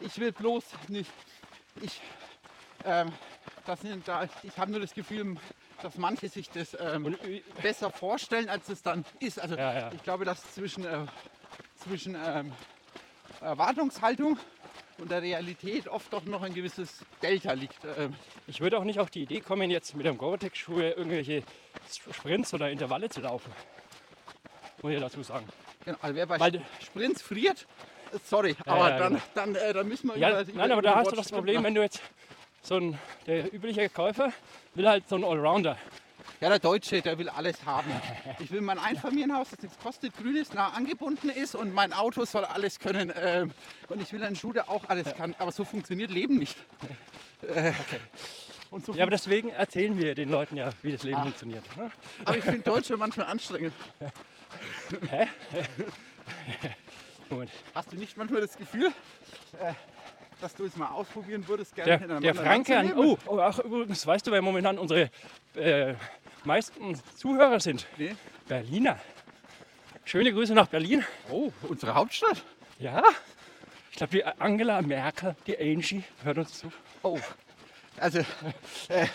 [0.00, 1.10] ich will bloß nicht.
[1.82, 2.00] Ich,
[2.84, 3.12] ähm,
[3.66, 5.36] das da, ich habe nur das Gefühl,
[5.82, 9.38] dass manche sich das ähm, Und, äh, besser vorstellen, als es dann ist.
[9.38, 9.92] Also Ja, ja.
[9.92, 11.06] ich glaube, dass zwischen, äh,
[11.86, 12.52] zwischen ähm,
[13.40, 14.38] Erwartungshaltung
[14.98, 17.84] und der Realität oft doch noch ein gewisses Delta liegt.
[17.98, 18.14] Ähm,
[18.46, 21.42] ich würde auch nicht auf die Idee kommen, jetzt mit einem Gore-Tex-Schuh irgendwelche
[22.12, 23.52] Sprints oder Intervalle zu laufen.
[24.82, 25.46] Muss ich dazu sagen.
[25.84, 27.66] genau, also wer bei Weil- Sprints friert,
[28.24, 29.22] sorry, Ja, aber ja, dann, genau.
[29.34, 31.30] dann, äh, dann müssen wir Ja, über, nein, über, aber über da hast du das
[31.30, 32.00] Problem, wenn du jetzt
[32.62, 34.32] so ein, der übliche Käufer
[34.74, 35.78] will halt so einen Allrounder.
[36.40, 37.90] Ja, der Deutsche, der will alles haben.
[38.40, 42.24] Ich will mein Einfamilienhaus, das nichts kostet, grün ist, nah angebunden ist und mein Auto
[42.26, 43.12] soll alles können.
[43.18, 43.52] Ähm,
[43.88, 45.34] und ich will einen Schuh, der auch alles kann.
[45.38, 46.56] Aber so funktioniert Leben nicht.
[47.54, 47.72] Äh,
[48.70, 51.22] und so Ja, aber deswegen erzählen wir den Leuten ja, wie das Leben Ah.
[51.22, 51.64] funktioniert.
[51.76, 51.90] ne?
[52.24, 53.72] aber ich finde Deutsche manchmal anstrengend.
[57.30, 57.50] Moment.
[57.74, 58.88] Hast du nicht manchmal das Gefühl,
[59.60, 59.72] äh,
[60.40, 62.92] dass du es mal ausprobieren würdest, gerne Der, der Franke an.
[62.96, 65.10] Oh, oh, ach, übrigens, weißt du, wer momentan unsere
[65.54, 65.94] äh,
[66.46, 67.86] meisten Zuhörer sind?
[67.98, 68.14] Nee.
[68.48, 68.98] Berliner.
[70.04, 71.04] Schöne Grüße nach Berlin.
[71.30, 72.44] oh, unsere Hauptstadt?
[72.78, 73.02] Ja,
[73.90, 76.72] Ich glaube, die Angela Merkel, die Angie, hört uns zu.
[77.02, 77.18] Oh.
[77.98, 78.18] Also,
[78.88, 79.06] äh,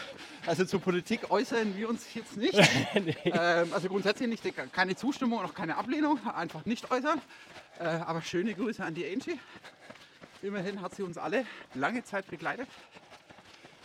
[0.48, 2.56] also zur Politik äußern wir uns jetzt nicht.
[2.96, 3.16] nee.
[3.26, 7.22] Ähm, also grundsätzlich nicht, keine Zustimmung und auch keine Ablehnung, einfach nicht äußern.
[7.80, 9.40] Äh, aber schöne Grüße an die Angie.
[10.42, 12.68] Immerhin hat sie uns alle lange Zeit begleitet.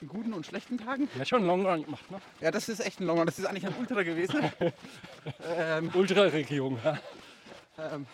[0.02, 1.08] In guten und schlechten Tagen.
[1.16, 2.20] Ja, schon einen Long Run gemacht, ne?
[2.40, 3.26] Ja, das ist echt ein Long Run.
[3.26, 4.50] Das ist eigentlich ein Ultra gewesen.
[5.56, 6.78] ähm, Ultra-Regierung.
[6.84, 6.98] Ja.
[7.78, 8.06] ähm,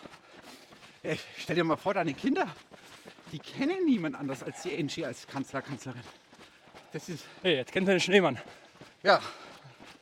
[1.03, 2.47] ey, stell dir mal vor, deine Kinder,
[3.33, 6.01] die kennen niemand anders als die Angie als Kanzler, Kanzlerin.
[6.93, 8.39] Das ist, Hey, jetzt kennt ihr den Schneemann.
[9.03, 9.19] ja.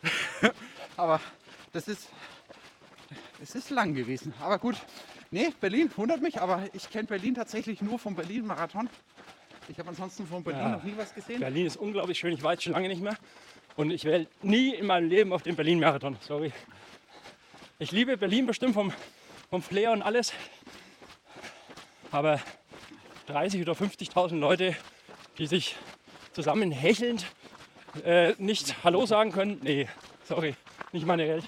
[0.97, 1.19] aber
[1.73, 2.09] das ist,
[3.41, 4.33] es ist lang gewesen.
[4.39, 4.75] Aber gut,
[5.29, 8.89] nee, Berlin wundert mich, aber ich kenne Berlin tatsächlich nur vom Berlin-Marathon.
[9.67, 10.69] Ich habe ansonsten von Berlin Ja.
[10.69, 11.39] noch nie was gesehen.
[11.39, 13.15] Berlin ist unglaublich schön, ich war jetzt schon lange nicht mehr.
[13.77, 16.17] Und ich werde nie in meinem Leben auf den Berlin-Marathon.
[16.21, 16.51] Sorry.
[17.79, 18.91] Ich liebe Berlin bestimmt vom,
[19.49, 20.33] vom Flair und alles.
[22.11, 22.39] Aber
[23.27, 24.75] 30 oder 50.000 Leute,
[25.37, 25.75] die sich
[26.33, 27.25] zusammen hechelnd
[28.03, 29.87] äh, nicht Hallo sagen können, nee,
[30.25, 30.55] sorry,
[30.91, 31.45] nicht meine Welt.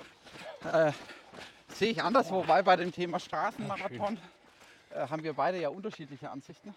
[1.69, 4.17] Sehe ich anders, wobei bei dem Thema Straßenmarathon
[4.91, 6.73] äh, haben wir beide ja unterschiedliche Ansichten.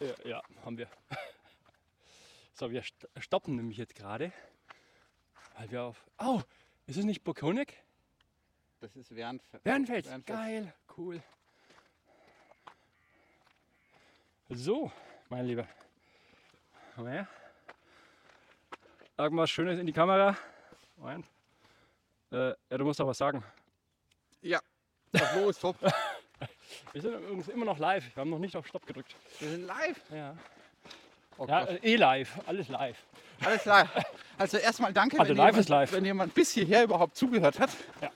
[0.00, 0.88] Ja, ja, haben wir.
[2.54, 4.32] So, wir st stoppen nämlich jetzt gerade.
[5.56, 6.04] Weil wir auf.
[6.18, 6.40] Oh,
[6.86, 7.82] ist es nicht Burg-Honeck?
[8.80, 10.06] Das ist während Bernfeld.
[10.06, 10.26] Bernfeld.
[10.26, 11.22] Geil, cool.
[14.50, 14.90] So,
[15.28, 15.66] mein Lieber.
[16.94, 17.28] Komm her.
[19.16, 20.36] Sag mal was Schönes in die Kamera.
[20.96, 21.26] Moment.
[22.30, 23.42] Äh, ja, du musst doch was sagen.
[24.42, 24.60] Ja,
[25.12, 25.76] das Lo ist top.
[26.92, 28.04] Wir sind übrigens immer noch live.
[28.14, 29.14] Wir haben noch nicht auf Stopp gedrückt.
[29.40, 30.00] Wir sind live.
[30.12, 30.36] Ja,
[31.40, 31.82] Oh ja Gott.
[31.82, 32.30] äh, eh live.
[32.46, 32.96] Alles live.
[33.44, 33.88] Alles live.
[34.36, 37.70] Also erstmal danke, Also wenn, jemand, wenn jemand bis hierher überhaupt zugehört hat.
[38.00, 38.10] Ja.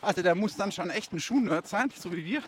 [0.00, 2.42] Also der muss dann schon echt ein Schuhnerd sein, so wie wir.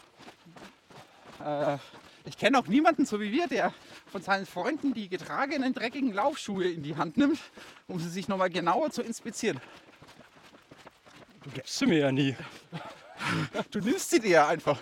[1.44, 1.78] Äh,
[2.26, 3.74] ich kenne auch niemanden, so wie wir, der
[4.06, 7.38] von seinen Freunden die getragenen dreckigen Laufschuhe in die Hand nimmt,
[7.88, 9.60] um sie sich nochmal genauer zu inspizieren.
[11.42, 12.34] Du gibst sie mir ja nie.
[13.70, 14.80] Du nimmst sie dir ja einfach.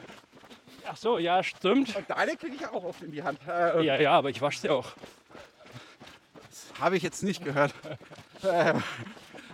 [0.86, 1.94] Ach so, ja, stimmt.
[1.96, 3.38] Und deine kriege ich auch oft in die Hand.
[3.46, 4.92] Äh, Ja, ja, aber ich wasche sie auch.
[6.80, 7.72] Habe ich jetzt nicht gehört.
[8.42, 8.74] äh,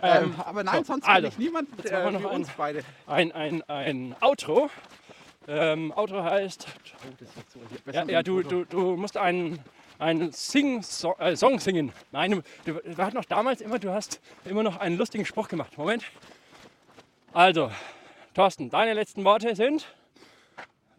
[0.01, 2.83] ähm, aber nein, so, sonst also, ich niemanden, jetzt wie noch uns beide.
[3.07, 4.69] Ein, ein, ein Outro.
[5.47, 6.67] Ähm, Outro heißt,
[7.91, 9.59] ja, ja du, du, du musst einen,
[9.97, 11.91] einen Sing -Song, äh, Song singen.
[12.11, 15.47] Nein, du, du, wir hatten noch damals immer, du hast immer noch einen lustigen Spruch
[15.47, 15.77] gemacht.
[15.77, 16.03] Moment.
[17.33, 17.71] Also,
[18.33, 19.87] Thorsten, deine letzten Worte sind.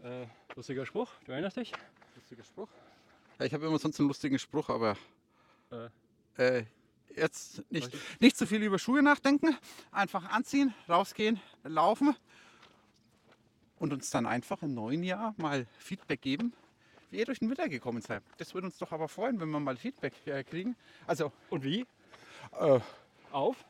[0.02, 0.26] Äh,
[0.56, 1.72] lustiger Spruch, du erinnerst dich?
[2.16, 2.68] Lustiger Spruch.
[3.38, 4.96] Ja, ich habe immer sonst einen lustigen Spruch, aber
[6.36, 6.62] äh,
[7.14, 7.90] jetzt nicht,
[8.20, 9.56] nicht zu viel über Schuhe nachdenken.
[9.92, 12.16] Einfach anziehen, rausgehen, laufen
[13.78, 16.52] und uns dann einfach im neuen Jahr mal Feedback geben,
[17.10, 18.22] wie ihr durch den Winter gekommen seid.
[18.38, 20.76] Das würde uns doch aber freuen, wenn wir mal Feedback äh, kriegen.
[21.06, 21.86] Also, Und wie?
[22.58, 22.80] äh,
[23.32, 23.64] Auf?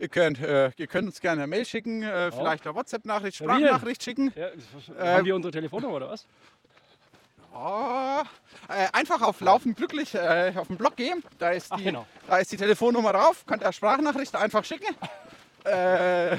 [0.00, 3.46] Ihr, könnt, äh, ihr könnt uns gerne eine Mail schicken, äh, vielleicht eine WhatsApp-Nachricht, Ja?
[3.46, 4.32] Sprachnachricht schicken.
[4.34, 6.26] Ja, Ähm, haben wir unsere Telefonnummer oder was?
[7.52, 8.22] Oh,
[8.68, 11.22] äh, einfach auf Laufen glücklich äh, auf den Blog gehen.
[11.38, 12.06] Da ist, Ach, die, genau.
[12.26, 13.44] da ist die Telefonnummer drauf.
[13.46, 14.94] Könnt ihr Sprachnachricht einfach schicken.
[15.64, 16.36] äh,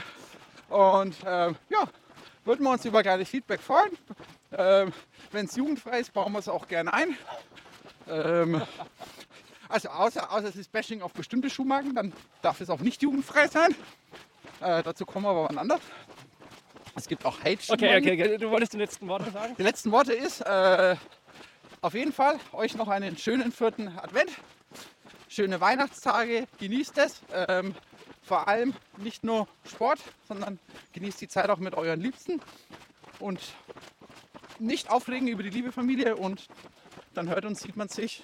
[0.69, 1.83] und ähm, ja,
[2.45, 3.91] würden wir uns über kleines Feedback freuen.
[4.57, 4.93] Ähm,
[5.31, 7.17] Wenn es jugendfrei ist, bauen wir es auch gerne ein.
[8.09, 8.61] Ähm,
[9.71, 13.47] also außer, außer es ist Bashing auf bestimmte Schuhmarken, dann darf es auch nicht jugendfrei
[13.47, 13.75] sein.
[14.59, 15.81] Äh, dazu kommen wir aber wann anders.
[16.95, 19.55] Es gibt auch hate Okay, okay, okay, du wolltest die letzten Worte sagen?
[19.57, 20.95] die letzten Worte ist, äh,
[21.81, 24.29] auf jeden Fall euch noch einen schönen vierten Advent.
[25.29, 27.21] Schöne Weihnachtstage, genießt es.
[27.33, 27.73] Ähm,
[28.21, 30.59] vor allem nicht nur Sport, sondern
[30.93, 32.41] genießt die Zeit auch mit euren Liebsten.
[33.19, 33.39] Und
[34.59, 36.47] nicht aufregen über die liebe Familie und
[37.13, 38.23] dann hört und sieht man sich